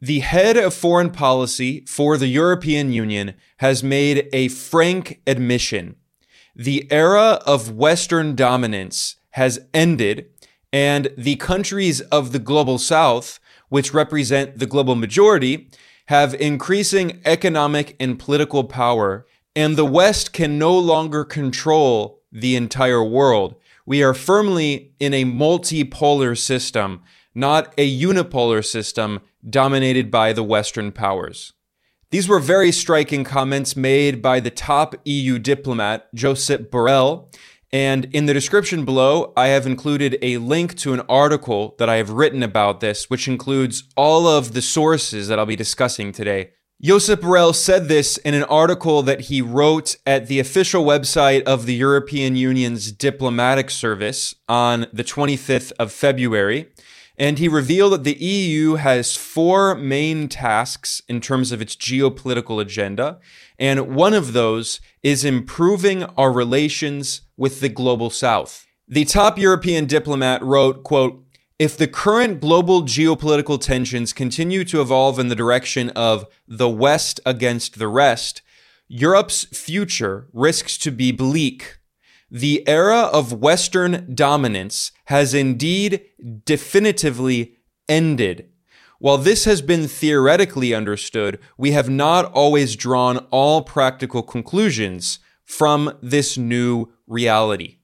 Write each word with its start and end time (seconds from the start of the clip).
The 0.00 0.20
head 0.20 0.56
of 0.56 0.74
foreign 0.74 1.10
policy 1.10 1.84
for 1.88 2.16
the 2.16 2.28
European 2.28 2.92
Union 2.92 3.34
has 3.56 3.82
made 3.82 4.28
a 4.32 4.46
frank 4.46 5.20
admission. 5.26 5.96
The 6.54 6.86
era 6.92 7.40
of 7.44 7.72
Western 7.72 8.36
dominance 8.36 9.16
has 9.30 9.58
ended, 9.74 10.26
and 10.72 11.08
the 11.18 11.34
countries 11.34 12.00
of 12.00 12.30
the 12.30 12.38
global 12.38 12.78
South, 12.78 13.40
which 13.70 13.92
represent 13.92 14.60
the 14.60 14.66
global 14.66 14.94
majority, 14.94 15.68
have 16.06 16.32
increasing 16.34 17.20
economic 17.24 17.96
and 17.98 18.20
political 18.20 18.62
power, 18.62 19.26
and 19.56 19.74
the 19.74 19.84
West 19.84 20.32
can 20.32 20.60
no 20.60 20.78
longer 20.78 21.24
control 21.24 22.22
the 22.30 22.54
entire 22.54 23.02
world. 23.02 23.56
We 23.84 24.04
are 24.04 24.14
firmly 24.14 24.92
in 25.00 25.12
a 25.12 25.24
multipolar 25.24 26.38
system, 26.38 27.02
not 27.38 27.72
a 27.78 28.00
unipolar 28.00 28.64
system 28.64 29.20
dominated 29.48 30.10
by 30.10 30.32
the 30.32 30.42
Western 30.42 30.92
powers. 30.92 31.52
These 32.10 32.28
were 32.28 32.40
very 32.40 32.72
striking 32.72 33.22
comments 33.22 33.76
made 33.76 34.20
by 34.20 34.40
the 34.40 34.50
top 34.50 34.94
EU 35.04 35.38
diplomat, 35.38 36.08
Josep 36.14 36.70
Borrell. 36.70 37.34
And 37.70 38.06
in 38.14 38.24
the 38.24 38.32
description 38.32 38.86
below, 38.86 39.34
I 39.36 39.48
have 39.48 39.66
included 39.66 40.18
a 40.22 40.38
link 40.38 40.74
to 40.78 40.94
an 40.94 41.02
article 41.08 41.74
that 41.78 41.88
I 41.88 41.96
have 41.96 42.10
written 42.10 42.42
about 42.42 42.80
this, 42.80 43.10
which 43.10 43.28
includes 43.28 43.84
all 43.94 44.26
of 44.26 44.54
the 44.54 44.62
sources 44.62 45.28
that 45.28 45.38
I'll 45.38 45.44
be 45.44 45.54
discussing 45.54 46.12
today. 46.12 46.52
Josep 46.82 47.16
Borrell 47.16 47.54
said 47.54 47.88
this 47.88 48.16
in 48.18 48.34
an 48.34 48.44
article 48.44 49.02
that 49.02 49.22
he 49.22 49.42
wrote 49.42 49.96
at 50.06 50.28
the 50.28 50.38
official 50.38 50.84
website 50.84 51.42
of 51.42 51.66
the 51.66 51.74
European 51.74 52.36
Union's 52.36 52.90
diplomatic 52.92 53.68
service 53.68 54.34
on 54.48 54.86
the 54.92 55.04
25th 55.04 55.72
of 55.78 55.92
February. 55.92 56.68
And 57.18 57.40
he 57.40 57.48
revealed 57.48 57.92
that 57.92 58.04
the 58.04 58.14
EU 58.14 58.76
has 58.76 59.16
four 59.16 59.74
main 59.74 60.28
tasks 60.28 61.02
in 61.08 61.20
terms 61.20 61.50
of 61.50 61.60
its 61.60 61.74
geopolitical 61.74 62.60
agenda. 62.60 63.18
And 63.58 63.94
one 63.94 64.14
of 64.14 64.32
those 64.32 64.80
is 65.02 65.24
improving 65.24 66.04
our 66.16 66.30
relations 66.30 67.22
with 67.36 67.58
the 67.60 67.68
global 67.68 68.08
south. 68.08 68.66
The 68.86 69.04
top 69.04 69.36
European 69.36 69.86
diplomat 69.86 70.42
wrote, 70.44 70.84
quote, 70.84 71.24
if 71.58 71.76
the 71.76 71.88
current 71.88 72.40
global 72.40 72.82
geopolitical 72.82 73.60
tensions 73.60 74.12
continue 74.12 74.64
to 74.66 74.80
evolve 74.80 75.18
in 75.18 75.26
the 75.26 75.34
direction 75.34 75.90
of 75.90 76.24
the 76.46 76.68
West 76.68 77.18
against 77.26 77.80
the 77.80 77.88
rest, 77.88 78.42
Europe's 78.86 79.44
future 79.44 80.28
risks 80.32 80.78
to 80.78 80.92
be 80.92 81.10
bleak 81.10 81.78
the 82.30 82.66
era 82.68 83.02
of 83.12 83.32
Western 83.32 84.14
dominance 84.14 84.92
has 85.06 85.34
indeed 85.34 86.04
definitively 86.44 87.56
ended. 87.88 88.50
While 88.98 89.18
this 89.18 89.44
has 89.44 89.62
been 89.62 89.86
theoretically 89.86 90.74
understood, 90.74 91.38
we 91.56 91.70
have 91.70 91.88
not 91.88 92.32
always 92.32 92.76
drawn 92.76 93.18
all 93.30 93.62
practical 93.62 94.22
conclusions 94.22 95.20
from 95.44 95.96
this 96.02 96.36
new 96.36 96.92
reality. 97.06 97.78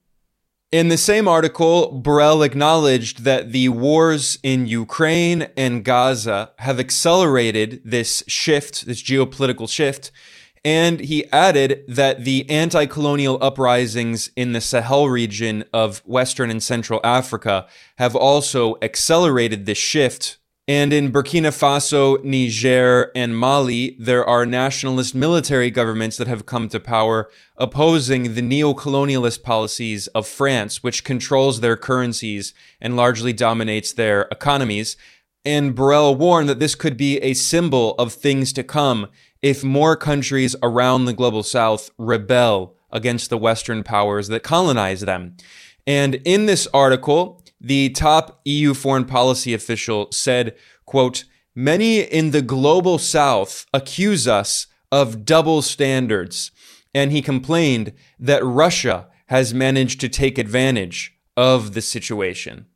In 0.71 0.89
the 0.89 0.97
same 0.97 1.27
article, 1.27 2.01
Borrell 2.03 2.45
acknowledged 2.45 3.23
that 3.23 3.53
the 3.53 3.69
wars 3.69 4.37
in 4.43 4.67
Ukraine 4.67 5.47
and 5.55 5.85
Gaza 5.85 6.51
have 6.57 6.81
accelerated 6.81 7.81
this 7.85 8.23
shift, 8.27 8.85
this 8.85 9.01
geopolitical 9.01 9.69
shift, 9.69 10.11
and 10.65 10.99
he 10.99 11.31
added 11.31 11.83
that 11.87 12.25
the 12.25 12.49
anti 12.49 12.87
colonial 12.87 13.37
uprisings 13.39 14.31
in 14.35 14.53
the 14.53 14.59
Sahel 14.59 15.07
region 15.07 15.63
of 15.71 15.99
Western 15.99 16.49
and 16.49 16.61
Central 16.61 16.99
Africa 17.03 17.67
have 17.97 18.15
also 18.15 18.75
accelerated 18.81 19.67
this 19.67 19.77
shift. 19.77 20.37
And 20.67 20.91
in 20.91 21.11
Burkina 21.11 21.51
Faso, 21.51 22.23
Niger, 22.23 23.11
and 23.15 23.37
Mali, 23.37 23.95
there 23.99 24.25
are 24.25 24.47
nationalist 24.47 25.13
military 25.13 25.69
governments 25.69 26.17
that 26.17 26.27
have 26.27 26.47
come 26.47 26.69
to 26.69 26.79
power 26.79 27.29
opposing 27.55 28.33
the 28.33 28.41
neo-colonialist 28.41 29.43
policies 29.43 30.07
of 30.07 30.27
France, 30.27 30.81
which 30.81 31.03
controls 31.03 31.61
their 31.61 31.77
currencies 31.77 32.55
and 32.81 32.95
largely 32.95 33.31
dominates 33.31 33.93
their 33.93 34.23
economies. 34.31 34.97
And 35.45 35.75
Borrell 35.75 36.17
warned 36.17 36.49
that 36.49 36.57
this 36.57 36.73
could 36.73 36.97
be 36.97 37.19
a 37.19 37.35
symbol 37.35 37.93
of 37.99 38.11
things 38.11 38.51
to 38.53 38.63
come 38.63 39.09
if 39.41 39.63
more 39.63 39.95
countries 39.95 40.55
around 40.63 41.05
the 41.05 41.13
global 41.13 41.43
south 41.43 41.89
rebel 41.97 42.75
against 42.91 43.29
the 43.29 43.37
Western 43.37 43.83
powers 43.83 44.27
that 44.29 44.43
colonize 44.43 45.01
them. 45.01 45.35
And 45.85 46.15
in 46.25 46.45
this 46.45 46.67
article, 46.73 47.43
the 47.59 47.89
top 47.89 48.41
EU 48.45 48.73
foreign 48.73 49.05
policy 49.05 49.53
official 49.53 50.11
said, 50.11 50.55
quote, 50.85 51.25
many 51.53 51.99
in 51.99 52.31
the 52.31 52.41
global 52.41 52.97
south 52.97 53.65
accuse 53.73 54.27
us 54.27 54.67
of 54.91 55.25
double 55.25 55.61
standards. 55.61 56.51
And 56.93 57.11
he 57.11 57.21
complained 57.21 57.93
that 58.19 58.43
Russia 58.43 59.07
has 59.27 59.53
managed 59.53 59.99
to 60.01 60.09
take 60.09 60.37
advantage 60.37 61.17
of 61.35 61.73
the 61.73 61.81
situation. 61.81 62.67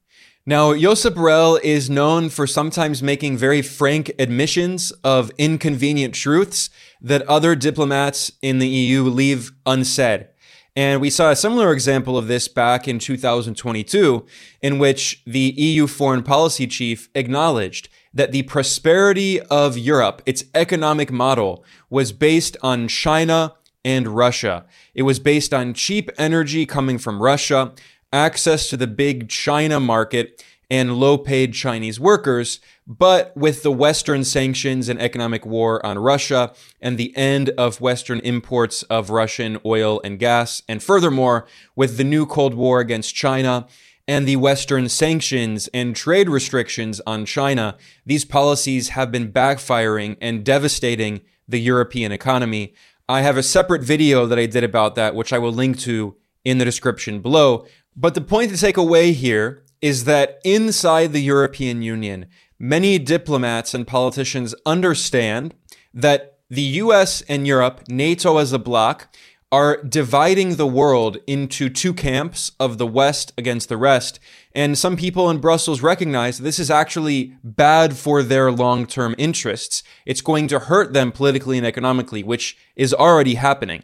Now, 0.50 0.74
Josep 0.74 1.12
Borrell 1.12 1.62
is 1.62 1.92
known 1.92 2.30
for 2.30 2.48
sometimes 2.48 3.04
making 3.04 3.38
very 3.38 3.62
frank 3.62 4.12
admissions 4.18 4.90
of 5.04 5.32
inconvenient 5.38 6.16
truths 6.16 6.72
that 7.00 7.22
other 7.28 7.56
diplomats 7.56 8.32
in 8.42 8.58
the 8.58 8.68
EU 8.68 9.04
leave 9.04 9.52
unsaid. 9.68 10.30
And 10.76 11.02
we 11.02 11.12
saw 11.12 11.30
a 11.30 11.36
similar 11.36 11.72
example 11.72 12.18
of 12.18 12.26
this 12.28 12.48
back 12.48 12.88
in 12.88 12.98
2022, 12.98 14.26
in 14.64 14.80
which 14.80 15.22
the 15.28 15.54
EU 15.56 15.86
foreign 15.86 16.24
policy 16.24 16.66
chief 16.66 17.10
acknowledged 17.14 17.88
that 18.12 18.32
the 18.32 18.42
prosperity 18.42 19.40
of 19.40 19.78
Europe, 19.78 20.24
its 20.26 20.46
economic 20.56 21.12
model, 21.12 21.64
was 21.92 22.12
based 22.12 22.58
on 22.64 22.88
China 22.88 23.54
and 23.86 24.08
Russia. 24.08 24.66
It 24.96 25.04
was 25.04 25.20
based 25.20 25.54
on 25.54 25.76
cheap 25.76 26.10
energy 26.18 26.66
coming 26.66 26.98
from 26.98 27.22
Russia, 27.22 27.72
access 28.12 28.70
to 28.70 28.78
the 28.78 28.88
big 28.88 29.30
China 29.30 29.80
market 29.80 30.44
and 30.72 30.98
low 30.98 31.18
paid 31.18 31.54
Chinese 31.54 32.00
workers. 32.00 32.60
But 32.86 33.36
with 33.36 33.64
the 33.64 33.72
Western 33.72 34.24
sanctions 34.24 34.88
and 34.88 35.02
economic 35.02 35.46
war 35.46 35.84
on 35.86 35.98
Russia 35.98 36.54
and 36.82 36.98
the 36.98 37.16
end 37.16 37.50
of 37.52 37.82
Western 37.82 38.20
imports 38.20 38.84
of 38.84 39.10
Russian 39.10 39.60
oil 39.66 40.00
and 40.04 40.20
gas, 40.20 40.62
and 40.68 40.82
furthermore, 40.82 41.48
with 41.76 41.98
the 41.98 42.04
new 42.04 42.26
Cold 42.26 42.54
War 42.54 42.80
against 42.80 43.16
China, 43.16 43.68
and 44.08 44.28
the 44.28 44.38
Western 44.38 44.90
sanctions 44.90 45.68
and 45.72 45.96
trade 45.96 46.30
restrictions 46.30 47.00
on 47.06 47.26
China, 47.26 47.78
these 48.08 48.26
policies 48.26 48.90
have 48.90 49.12
been 49.12 49.32
backfiring 49.32 50.18
and 50.20 50.44
devastating 50.44 51.22
the 51.48 51.60
European 51.60 52.12
economy. 52.12 52.74
I 53.08 53.22
have 53.22 53.38
a 53.38 53.44
separate 53.44 53.84
video 53.84 54.26
that 54.26 54.40
I 54.40 54.48
did 54.48 54.64
about 54.64 54.96
that, 54.96 55.14
which 55.14 55.32
I 55.32 55.38
will 55.38 55.52
link 55.52 55.78
to 55.82 56.16
in 56.44 56.58
the 56.58 56.66
description 56.66 57.22
below. 57.22 57.68
But 58.00 58.16
the 58.16 58.22
point 58.22 58.50
to 58.52 58.58
take 58.58 58.78
away 58.78 59.12
here 59.12 59.66
is 59.82 60.06
that 60.06 60.40
inside 60.46 61.12
the 61.12 61.22
European 61.22 61.82
Union, 61.82 62.28
many 62.58 62.98
diplomats 62.98 63.74
and 63.74 63.86
politicians 63.86 64.56
understand 64.66 65.54
that 65.94 66.38
the 66.50 66.80
US 66.84 67.22
and 67.24 67.46
Europe, 67.46 67.90
NATO 67.90 68.38
as 68.38 68.54
a 68.54 68.58
bloc, 68.58 69.14
are 69.52 69.84
dividing 69.84 70.56
the 70.56 70.66
world 70.66 71.18
into 71.28 71.68
two 71.68 71.94
camps 71.94 72.54
of 72.58 72.78
the 72.78 72.88
West 72.88 73.34
against 73.38 73.68
the 73.68 73.76
rest. 73.76 74.22
And 74.56 74.78
some 74.78 74.96
people 74.96 75.30
in 75.30 75.40
Brussels 75.40 75.82
recognize 75.82 76.38
this 76.38 76.60
is 76.60 76.72
actually 76.72 77.36
bad 77.44 77.98
for 77.98 78.24
their 78.24 78.50
long 78.50 78.86
term 78.86 79.14
interests. 79.18 79.84
It's 80.06 80.22
going 80.22 80.48
to 80.48 80.60
hurt 80.60 80.94
them 80.94 81.12
politically 81.12 81.58
and 81.58 81.68
economically, 81.68 82.24
which 82.24 82.56
is 82.78 82.94
already 82.94 83.36
happening. 83.36 83.84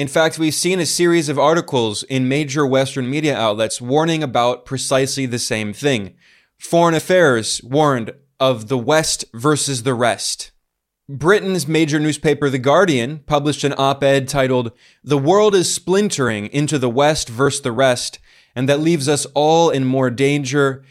In 0.00 0.08
fact, 0.08 0.38
we've 0.38 0.54
seen 0.54 0.80
a 0.80 0.86
series 0.86 1.28
of 1.28 1.38
articles 1.38 2.04
in 2.04 2.26
major 2.26 2.64
Western 2.64 3.10
media 3.10 3.36
outlets 3.36 3.82
warning 3.82 4.22
about 4.22 4.64
precisely 4.64 5.26
the 5.26 5.38
same 5.38 5.74
thing. 5.74 6.14
Foreign 6.58 6.94
Affairs 6.94 7.60
warned 7.62 8.14
of 8.40 8.68
the 8.68 8.78
West 8.78 9.26
versus 9.34 9.82
the 9.82 9.92
rest. 9.92 10.52
Britain's 11.06 11.68
major 11.68 12.00
newspaper, 12.00 12.48
The 12.48 12.58
Guardian, 12.58 13.18
published 13.26 13.62
an 13.62 13.74
op 13.76 14.02
ed 14.02 14.26
titled, 14.26 14.72
The 15.04 15.18
World 15.18 15.54
is 15.54 15.70
Splintering 15.74 16.46
into 16.46 16.78
the 16.78 16.88
West 16.88 17.28
versus 17.28 17.60
the 17.60 17.70
Rest, 17.70 18.20
and 18.56 18.66
that 18.70 18.80
leaves 18.80 19.06
us 19.06 19.26
all 19.34 19.68
in 19.68 19.84
more 19.84 20.08
danger. 20.08 20.82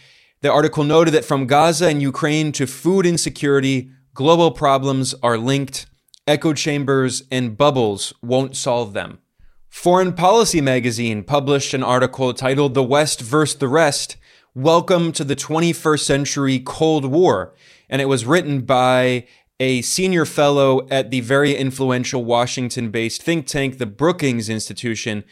The 0.41 0.51
article 0.51 0.83
noted 0.83 1.15
that 1.15 1.25
from 1.25 1.47
Gaza 1.47 1.87
and 1.87 1.99
Ukraine 1.99 2.51
to 2.51 2.67
food 2.67 3.07
insecurity, 3.07 3.89
global 4.13 4.51
problems 4.51 5.15
are 5.23 5.39
linked 5.39 5.87
echo 6.29 6.53
chambers, 6.53 7.23
and 7.31 7.57
bubbles 7.57 8.13
won't 8.21 8.55
solve 8.55 8.93
them. 8.93 9.17
Foreign 9.67 10.13
Policy 10.13 10.61
magazine 10.61 11.23
published 11.23 11.73
an 11.73 11.81
article 11.81 12.35
titled 12.35 12.75
The 12.75 12.83
West 12.83 13.19
vs. 13.19 13.57
the 13.57 13.67
Rest 13.67 14.15
Welcome 14.53 15.11
to 15.13 15.23
the 15.23 15.35
21st 15.35 15.99
Century 16.01 16.59
Cold 16.59 17.05
War. 17.05 17.55
And 17.89 17.99
it 17.99 18.05
was 18.05 18.25
written 18.25 18.61
by 18.61 19.25
a 19.59 19.81
senior 19.81 20.25
fellow 20.25 20.87
at 20.89 21.09
the 21.09 21.21
very 21.21 21.55
influential 21.55 22.23
Washington 22.23 22.91
based 22.91 23.23
think 23.23 23.47
tank, 23.47 23.79
the 23.79 23.87
Brookings 23.87 24.49
Institution, 24.49 25.23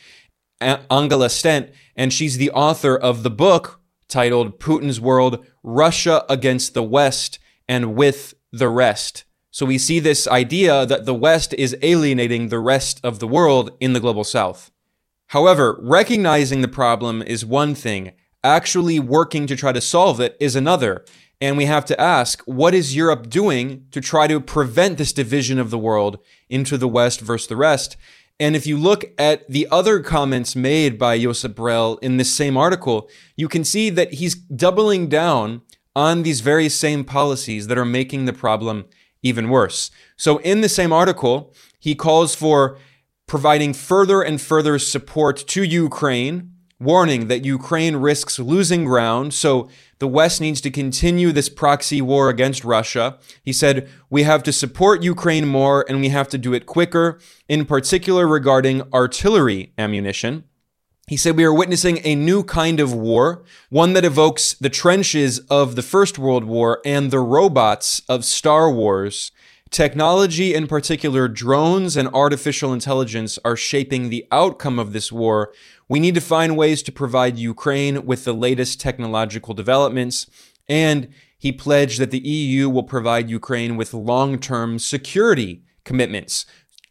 Angela 0.60 1.30
Stent. 1.30 1.70
And 1.96 2.12
she's 2.12 2.38
the 2.38 2.52
author 2.52 2.98
of 2.98 3.22
the 3.22 3.30
book 3.30 3.82
titled 4.08 4.60
Putin's 4.60 5.00
World 5.00 5.46
Russia 5.62 6.26
Against 6.28 6.74
the 6.74 6.84
West 6.84 7.38
and 7.68 7.96
with 7.96 8.34
the 8.52 8.70
rest. 8.70 9.26
So 9.58 9.66
we 9.66 9.80
see 9.80 10.00
this 10.00 10.28
idea 10.28 10.86
that 10.86 11.08
the 11.08 11.16
West 11.16 11.52
is 11.56 11.76
alienating 11.82 12.50
the 12.50 12.60
rest 12.60 13.02
of 13.04 13.18
the 13.18 13.28
world 13.28 13.72
in 13.80 13.94
the 13.94 14.00
global 14.00 14.24
South. 14.24 14.70
However, 15.30 15.80
recognizing 15.82 16.62
the 16.62 16.68
problem 16.68 17.24
is 17.24 17.44
one 17.44 17.74
thing, 17.74 18.12
actually 18.44 19.00
working 19.00 19.48
to 19.48 19.56
try 19.56 19.72
to 19.72 19.82
solve 19.82 20.20
it 20.20 20.38
is 20.40 20.56
another. 20.56 21.04
And 21.42 21.58
we 21.58 21.66
have 21.66 21.86
to 21.86 22.00
ask, 22.00 22.44
what 22.44 22.76
is 22.76 22.96
Europe 22.96 23.32
doing 23.32 23.88
to 23.90 24.00
try 24.00 24.28
to 24.28 24.40
prevent 24.40 25.00
this 25.00 25.12
division 25.12 25.58
of 25.58 25.72
the 25.72 25.80
world 25.80 26.20
into 26.50 26.78
the 26.78 26.88
West 26.88 27.22
versus 27.22 27.48
the 27.48 27.56
rest? 27.56 27.98
And 28.40 28.56
if 28.56 28.68
you 28.68 28.78
look 28.78 29.06
at 29.18 29.50
the 29.50 29.68
other 29.72 30.02
comments 30.02 30.56
made 30.56 31.00
by 31.00 31.18
Josep 31.18 31.56
Borrell 31.56 31.98
in 32.04 32.18
this 32.18 32.32
same 32.32 32.58
article, 32.58 33.10
you 33.36 33.48
can 33.48 33.64
see 33.64 33.90
that 33.90 34.14
he's 34.14 34.36
doubling 34.36 35.10
down 35.10 35.64
on 35.96 36.22
these 36.22 36.42
very 36.42 36.70
same 36.70 37.04
policies 37.04 37.66
that 37.66 37.78
are 37.80 37.86
making 37.86 38.26
the 38.26 38.34
problem 38.34 38.86
even 39.28 39.50
worse. 39.50 39.92
So 40.16 40.38
in 40.40 40.62
the 40.62 40.70
same 40.70 40.92
article, 40.92 41.54
he 41.80 41.96
calls 41.96 42.36
for 42.36 42.78
providing 43.28 43.74
further 43.74 44.22
and 44.22 44.40
further 44.42 44.80
support 44.80 45.38
to 45.48 45.64
Ukraine, 45.64 46.54
warning 46.80 47.28
that 47.28 47.46
Ukraine 47.46 47.96
risks 47.98 48.40
losing 48.40 48.86
ground. 48.86 49.34
So 49.34 49.70
the 50.00 50.08
West 50.08 50.40
needs 50.40 50.62
to 50.62 50.72
continue 50.72 51.32
this 51.32 51.50
proxy 51.50 52.02
war 52.02 52.30
against 52.30 52.64
Russia. 52.64 53.18
He 53.44 53.52
said, 53.52 53.90
we 54.10 54.24
have 54.24 54.44
to 54.44 54.54
support 54.54 55.04
Ukraine 55.04 55.48
more 55.48 55.86
and 55.90 56.00
we 56.00 56.10
have 56.10 56.30
to 56.30 56.38
do 56.38 56.54
it 56.54 56.66
quicker, 56.66 57.20
in 57.50 57.66
particular 57.66 58.28
regarding 58.28 58.82
artillery 58.94 59.74
ammunition. 59.78 60.44
He 61.08 61.16
said, 61.16 61.38
We 61.38 61.46
are 61.46 61.54
witnessing 61.54 62.02
a 62.04 62.16
new 62.16 62.44
kind 62.44 62.82
of 62.82 62.94
war, 62.94 63.46
one 63.70 63.94
that 63.94 64.04
evokes 64.04 64.54
the 64.56 64.70
trenches 64.70 65.40
of 65.50 65.78
the 65.78 65.82
First 65.82 66.20
World 66.20 66.44
War 66.44 66.82
and 66.84 67.12
the 67.12 67.22
robots 67.22 68.02
of 68.10 68.26
Star 68.26 68.70
Wars. 68.70 69.32
Technology, 69.70 70.54
in 70.54 70.68
particular 70.68 71.30
drones 71.30 71.96
and 71.96 72.10
artificial 72.10 72.74
intelligence, 72.74 73.40
are 73.46 73.56
shaping 73.56 74.10
the 74.10 74.26
outcome 74.34 74.78
of 74.78 74.92
this 74.92 75.10
war. 75.10 75.54
We 75.88 76.02
need 76.02 76.16
to 76.16 76.22
find 76.22 76.58
ways 76.58 76.84
to 76.84 76.92
provide 76.92 77.38
Ukraine 77.38 78.06
with 78.06 78.26
the 78.26 78.34
latest 78.34 78.82
technological 78.82 79.54
developments. 79.54 80.28
And 80.68 81.08
he 81.38 81.54
pledged 81.54 82.02
that 82.02 82.12
the 82.12 82.20
EU 82.20 82.68
will 82.68 82.84
provide 82.84 83.30
Ukraine 83.30 83.78
with 83.78 83.94
long 83.94 84.40
term 84.40 84.78
security 84.78 85.64
commitments. 85.86 86.46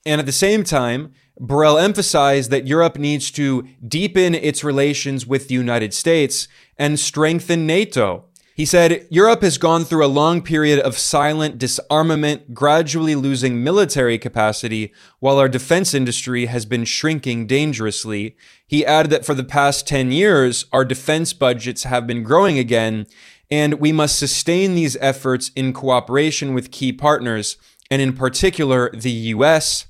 And 0.06 0.20
at 0.20 0.26
the 0.26 0.32
same 0.32 0.62
time, 0.62 1.12
Borrell 1.38 1.82
emphasized 1.82 2.50
that 2.50 2.66
Europe 2.66 2.96
needs 2.96 3.30
to 3.32 3.68
deepen 3.86 4.34
its 4.34 4.64
relations 4.64 5.26
with 5.26 5.48
the 5.48 5.54
United 5.54 5.92
States 5.92 6.48
and 6.78 6.98
strengthen 6.98 7.66
NATO. 7.66 8.24
He 8.54 8.64
said, 8.64 9.06
Europe 9.10 9.42
has 9.42 9.58
gone 9.58 9.84
through 9.84 10.06
a 10.06 10.08
long 10.08 10.40
period 10.40 10.78
of 10.78 10.96
silent 10.96 11.58
disarmament, 11.58 12.54
gradually 12.54 13.14
losing 13.14 13.62
military 13.62 14.16
capacity, 14.16 14.94
while 15.18 15.38
our 15.38 15.48
defense 15.48 15.92
industry 15.92 16.46
has 16.46 16.64
been 16.64 16.86
shrinking 16.86 17.46
dangerously. 17.46 18.34
He 18.66 18.86
added 18.86 19.10
that 19.10 19.26
for 19.26 19.34
the 19.34 19.44
past 19.44 19.86
10 19.86 20.10
years, 20.10 20.64
our 20.72 20.86
defense 20.86 21.34
budgets 21.34 21.82
have 21.82 22.06
been 22.06 22.22
growing 22.22 22.58
again, 22.58 23.06
and 23.50 23.74
we 23.74 23.92
must 23.92 24.18
sustain 24.18 24.74
these 24.74 24.96
efforts 25.02 25.50
in 25.54 25.74
cooperation 25.74 26.54
with 26.54 26.70
key 26.70 26.94
partners, 26.94 27.58
and 27.90 28.00
in 28.00 28.14
particular, 28.14 28.90
the 28.94 29.10
US. 29.10 29.86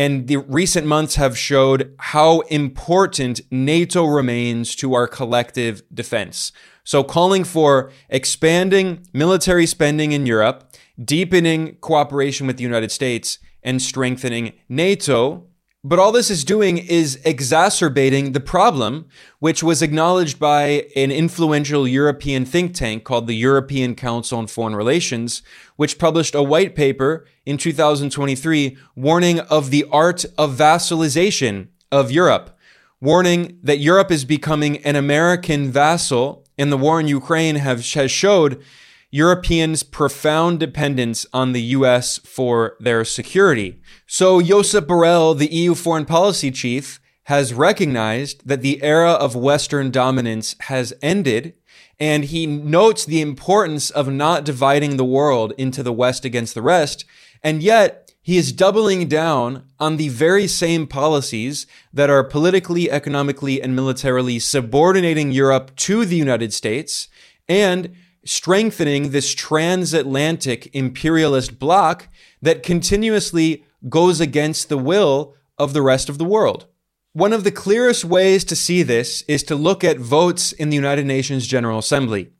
And 0.00 0.28
the 0.28 0.38
recent 0.38 0.86
months 0.86 1.16
have 1.16 1.36
showed 1.36 1.94
how 1.98 2.40
important 2.48 3.42
NATO 3.50 4.06
remains 4.06 4.74
to 4.76 4.94
our 4.94 5.06
collective 5.06 5.82
defense. 5.92 6.52
So, 6.84 7.04
calling 7.04 7.44
for 7.44 7.92
expanding 8.08 9.06
military 9.12 9.66
spending 9.66 10.12
in 10.12 10.24
Europe, 10.24 10.72
deepening 11.04 11.76
cooperation 11.82 12.46
with 12.46 12.56
the 12.56 12.62
United 12.62 12.90
States, 12.90 13.40
and 13.62 13.82
strengthening 13.82 14.54
NATO. 14.70 15.49
But 15.82 15.98
all 15.98 16.12
this 16.12 16.30
is 16.30 16.44
doing 16.44 16.76
is 16.76 17.18
exacerbating 17.24 18.32
the 18.32 18.40
problem, 18.40 19.06
which 19.38 19.62
was 19.62 19.80
acknowledged 19.80 20.38
by 20.38 20.86
an 20.94 21.10
influential 21.10 21.88
European 21.88 22.44
think 22.44 22.74
tank 22.74 23.04
called 23.04 23.26
the 23.26 23.34
European 23.34 23.94
Council 23.94 24.38
on 24.38 24.46
Foreign 24.46 24.76
Relations, 24.76 25.40
which 25.76 25.98
published 25.98 26.34
a 26.34 26.42
white 26.42 26.74
paper 26.74 27.26
in 27.46 27.56
2023 27.56 28.76
warning 28.94 29.40
of 29.40 29.70
the 29.70 29.86
art 29.90 30.26
of 30.36 30.54
vassalization 30.54 31.68
of 31.90 32.10
Europe, 32.10 32.58
warning 33.00 33.58
that 33.62 33.78
Europe 33.78 34.10
is 34.10 34.26
becoming 34.26 34.76
an 34.84 34.96
American 34.96 35.72
vassal 35.72 36.44
and 36.58 36.70
the 36.70 36.76
war 36.76 37.00
in 37.00 37.08
Ukraine 37.08 37.56
have, 37.56 37.90
has 37.94 38.10
showed 38.10 38.62
Europeans' 39.10 39.82
profound 39.82 40.60
dependence 40.60 41.26
on 41.32 41.52
the 41.52 41.62
US 41.62 42.18
for 42.18 42.76
their 42.78 43.04
security. 43.04 43.80
So 44.06 44.40
Josep 44.40 44.82
Borrell, 44.82 45.36
the 45.36 45.52
EU 45.52 45.74
foreign 45.74 46.04
policy 46.04 46.50
chief, 46.50 47.00
has 47.24 47.54
recognized 47.54 48.46
that 48.46 48.62
the 48.62 48.82
era 48.82 49.12
of 49.12 49.36
Western 49.36 49.90
dominance 49.90 50.56
has 50.62 50.92
ended, 51.02 51.54
and 51.98 52.24
he 52.24 52.46
notes 52.46 53.04
the 53.04 53.20
importance 53.20 53.90
of 53.90 54.08
not 54.08 54.44
dividing 54.44 54.96
the 54.96 55.04
world 55.04 55.52
into 55.58 55.82
the 55.82 55.92
West 55.92 56.24
against 56.24 56.54
the 56.54 56.62
rest, 56.62 57.04
and 57.42 57.62
yet 57.62 58.12
he 58.22 58.36
is 58.36 58.52
doubling 58.52 59.08
down 59.08 59.64
on 59.78 59.96
the 59.96 60.08
very 60.08 60.46
same 60.46 60.86
policies 60.86 61.66
that 61.92 62.10
are 62.10 62.22
politically, 62.22 62.90
economically, 62.90 63.62
and 63.62 63.74
militarily 63.74 64.38
subordinating 64.38 65.32
Europe 65.32 65.74
to 65.76 66.04
the 66.04 66.16
United 66.16 66.52
States 66.52 67.08
and 67.48 67.94
strengthening 68.30 69.10
this 69.10 69.34
transatlantic 69.34 70.72
imperialist 70.72 71.58
bloc 71.58 72.08
that 72.40 72.62
continuously 72.62 73.64
goes 73.88 74.20
against 74.20 74.68
the 74.68 74.78
will 74.78 75.34
of 75.58 75.72
the 75.72 75.82
rest 75.82 76.08
of 76.08 76.16
the 76.16 76.24
world. 76.24 76.66
One 77.12 77.32
of 77.32 77.42
the 77.42 77.50
clearest 77.50 78.04
ways 78.04 78.44
to 78.44 78.54
see 78.54 78.84
this 78.84 79.22
is 79.22 79.42
to 79.44 79.56
look 79.56 79.82
at 79.82 79.98
votes 79.98 80.52
in 80.52 80.70
the 80.70 80.76
United 80.76 81.06
Nations 81.06 81.44
General 81.44 81.80
Assembly. 81.80 82.30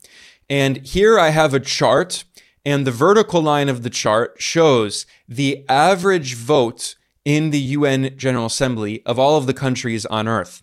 And 0.49 0.77
here 0.87 1.19
I 1.19 1.31
have 1.31 1.55
a 1.55 1.61
chart 1.61 2.23
and 2.65 2.87
the 2.87 2.93
vertical 2.93 3.43
line 3.43 3.69
of 3.69 3.83
the 3.83 3.91
chart 3.91 4.37
shows 4.39 5.07
the 5.27 5.65
average 5.69 6.37
vote 6.37 6.95
in 7.25 7.51
the 7.51 7.59
UN 7.59 8.17
General 8.17 8.47
Assembly 8.47 9.03
of 9.05 9.19
all 9.19 9.37
of 9.37 9.47
the 9.47 9.55
countries 9.55 10.07
on 10.07 10.29
Earth. 10.29 10.63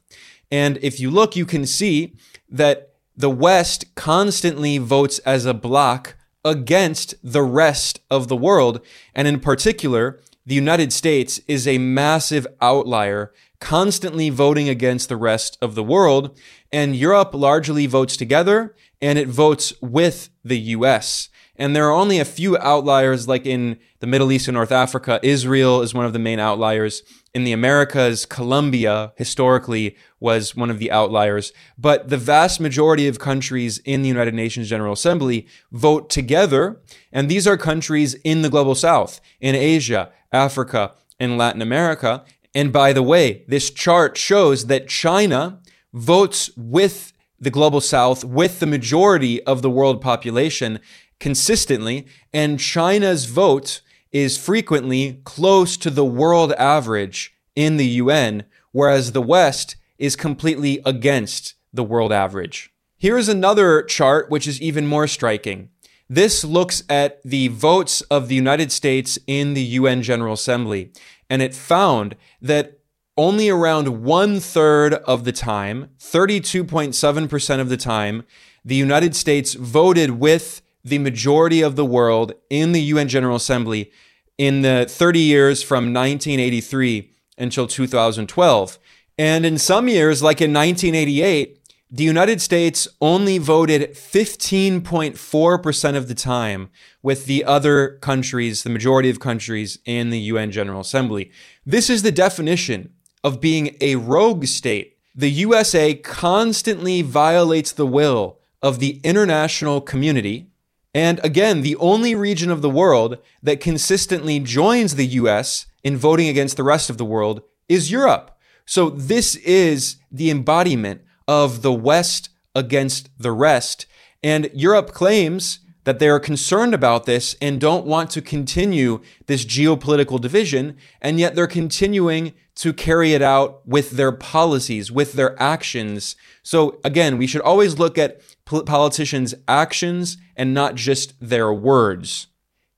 And 0.49 0.79
if 0.81 1.01
you 1.01 1.11
look, 1.11 1.35
you 1.35 1.45
can 1.45 1.65
see 1.65 2.15
that 2.49 2.93
the 3.17 3.29
West 3.31 3.95
constantly 3.95 4.77
votes 4.77 5.17
as 5.19 5.45
a 5.45 5.53
bloc 5.53 6.15
against 6.45 7.15
the 7.23 7.41
rest 7.41 7.99
of 8.11 8.27
the 8.27 8.37
world. 8.37 8.79
And 9.15 9.27
in 9.27 9.39
particular, 9.39 10.19
the 10.45 10.55
United 10.55 10.93
States 10.93 11.41
is 11.47 11.67
a 11.67 11.79
massive 11.79 12.47
outlier, 12.61 13.33
constantly 13.59 14.29
voting 14.29 14.69
against 14.69 15.09
the 15.09 15.17
rest 15.17 15.57
of 15.61 15.73
the 15.75 15.83
world. 15.83 16.39
And 16.71 16.95
Europe 16.95 17.33
largely 17.33 17.87
votes 17.87 18.15
together 18.15 18.75
and 19.01 19.17
it 19.17 19.27
votes 19.27 19.73
with 19.81 20.29
the 20.45 20.59
US. 20.59 21.29
And 21.57 21.75
there 21.75 21.87
are 21.87 21.91
only 21.91 22.19
a 22.19 22.25
few 22.25 22.57
outliers, 22.57 23.27
like 23.27 23.45
in 23.45 23.79
the 23.99 24.07
Middle 24.07 24.31
East 24.31 24.47
and 24.47 24.55
North 24.55 24.71
Africa. 24.71 25.19
Israel 25.23 25.81
is 25.81 25.93
one 25.93 26.05
of 26.05 26.13
the 26.13 26.19
main 26.19 26.39
outliers. 26.39 27.01
In 27.33 27.43
the 27.43 27.51
Americas, 27.51 28.25
Colombia 28.25 29.13
historically 29.15 29.95
was 30.19 30.55
one 30.55 30.69
of 30.69 30.77
the 30.77 30.91
outliers. 30.91 31.51
But 31.77 32.09
the 32.09 32.17
vast 32.17 32.59
majority 32.59 33.07
of 33.07 33.17
countries 33.17 33.79
in 33.79 34.03
the 34.03 34.07
United 34.07 34.35
Nations 34.35 34.69
General 34.69 34.93
Assembly 34.93 35.47
vote 35.71 36.09
together. 36.09 36.79
And 37.11 37.27
these 37.27 37.47
are 37.47 37.57
countries 37.57 38.13
in 38.23 38.43
the 38.43 38.49
global 38.49 38.75
south, 38.75 39.19
in 39.39 39.55
Asia, 39.55 40.11
Africa, 40.31 40.93
and 41.19 41.37
Latin 41.37 41.61
America. 41.61 42.23
And 42.53 42.71
by 42.71 42.93
the 42.93 43.03
way, 43.03 43.43
this 43.47 43.71
chart 43.71 44.15
shows 44.15 44.67
that 44.67 44.87
China 44.87 45.59
votes 45.91 46.51
with 46.55 47.13
the 47.39 47.51
global 47.51 47.81
south, 47.81 48.23
with 48.23 48.59
the 48.59 48.65
majority 48.65 49.43
of 49.43 49.61
the 49.61 49.69
world 49.69 50.01
population 50.01 50.79
consistently, 51.19 52.07
and 52.33 52.59
China's 52.59 53.25
vote 53.25 53.81
is 54.11 54.37
frequently 54.37 55.21
close 55.23 55.77
to 55.77 55.89
the 55.89 56.05
world 56.05 56.53
average 56.53 57.35
in 57.55 57.77
the 57.77 57.87
UN, 57.87 58.43
whereas 58.71 59.11
the 59.11 59.21
West 59.21 59.75
is 59.97 60.15
completely 60.15 60.79
against 60.85 61.55
the 61.73 61.83
world 61.83 62.11
average. 62.11 62.71
Here 62.97 63.17
is 63.17 63.29
another 63.29 63.83
chart 63.83 64.29
which 64.29 64.47
is 64.47 64.61
even 64.61 64.87
more 64.87 65.07
striking. 65.07 65.69
This 66.09 66.43
looks 66.43 66.83
at 66.89 67.21
the 67.23 67.49
votes 67.49 68.01
of 68.01 68.27
the 68.27 68.35
United 68.35 68.71
States 68.71 69.19
in 69.27 69.53
the 69.53 69.63
UN 69.63 70.01
General 70.01 70.33
Assembly, 70.33 70.91
and 71.29 71.41
it 71.41 71.53
found 71.53 72.15
that 72.41 72.79
only 73.17 73.49
around 73.49 74.03
one 74.03 74.39
third 74.39 74.93
of 74.93 75.25
the 75.25 75.31
time, 75.31 75.89
32.7% 75.99 77.59
of 77.59 77.69
the 77.69 77.77
time, 77.77 78.23
the 78.63 78.75
United 78.75 79.15
States 79.15 79.55
voted 79.55 80.11
with 80.11 80.61
the 80.83 80.99
majority 80.99 81.61
of 81.61 81.75
the 81.75 81.85
world 81.85 82.33
in 82.49 82.71
the 82.71 82.81
UN 82.81 83.07
General 83.07 83.35
Assembly 83.35 83.91
in 84.37 84.61
the 84.61 84.85
30 84.87 85.19
years 85.19 85.63
from 85.63 85.93
1983 85.93 87.11
until 87.37 87.67
2012. 87.67 88.79
And 89.17 89.45
in 89.45 89.57
some 89.57 89.87
years, 89.87 90.21
like 90.21 90.41
in 90.41 90.53
1988, 90.53 91.57
the 91.89 92.03
United 92.03 92.41
States 92.41 92.85
only 92.99 93.37
voted 93.37 93.93
15.4% 93.93 95.95
of 95.95 96.09
the 96.09 96.15
time 96.15 96.69
with 97.01 97.25
the 97.25 97.45
other 97.45 97.91
countries, 98.01 98.63
the 98.63 98.69
majority 98.69 99.09
of 99.09 99.21
countries 99.21 99.79
in 99.85 100.09
the 100.09 100.19
UN 100.19 100.51
General 100.51 100.81
Assembly. 100.81 101.31
This 101.65 101.89
is 101.89 102.03
the 102.03 102.11
definition 102.11 102.91
of 103.23 103.39
being 103.39 103.77
a 103.79 103.95
rogue 103.95 104.47
state. 104.47 104.97
The 105.15 105.31
USA 105.31 105.95
constantly 105.95 107.01
violates 107.01 107.71
the 107.71 107.87
will 107.87 108.39
of 108.61 108.79
the 108.79 108.99
international 109.03 109.79
community. 109.79 110.47
And 110.97 111.23
again, 111.23 111.61
the 111.61 111.75
only 111.75 112.15
region 112.15 112.49
of 112.49 112.63
the 112.63 112.71
world 112.71 113.19
that 113.43 113.59
consistently 113.59 114.39
joins 114.39 114.95
the 114.95 115.05
US 115.05 115.67
in 115.83 115.95
voting 115.95 116.27
against 116.27 116.57
the 116.57 116.63
rest 116.63 116.89
of 116.89 116.97
the 116.97 117.05
world 117.05 117.43
is 117.69 117.91
Europe. 117.91 118.35
So 118.65 118.89
this 118.89 119.35
is 119.35 119.97
the 120.11 120.31
embodiment 120.31 121.01
of 121.27 121.61
the 121.61 121.71
West 121.71 122.29
against 122.55 123.11
the 123.19 123.31
rest. 123.31 123.85
And 124.23 124.49
Europe 124.55 124.91
claims 124.91 125.59
that 125.83 125.99
they 125.99 126.09
are 126.09 126.19
concerned 126.19 126.73
about 126.73 127.05
this 127.05 127.35
and 127.39 127.61
don't 127.61 127.85
want 127.85 128.09
to 128.09 128.21
continue 128.23 128.99
this 129.27 129.45
geopolitical 129.45 130.19
division, 130.19 130.77
and 130.99 131.19
yet 131.19 131.35
they're 131.35 131.45
continuing 131.45 132.33
to 132.57 132.73
carry 132.73 133.13
it 133.13 133.21
out 133.21 133.67
with 133.67 133.91
their 133.91 134.11
policies, 134.11 134.91
with 134.91 135.13
their 135.13 135.41
actions. 135.41 136.15
So 136.43 136.79
again, 136.83 137.17
we 137.17 137.27
should 137.27 137.41
always 137.41 137.77
look 137.77 137.97
at 137.97 138.21
politicians' 138.45 139.35
actions 139.47 140.17
and 140.35 140.53
not 140.53 140.75
just 140.75 141.13
their 141.19 141.53
words. 141.53 142.27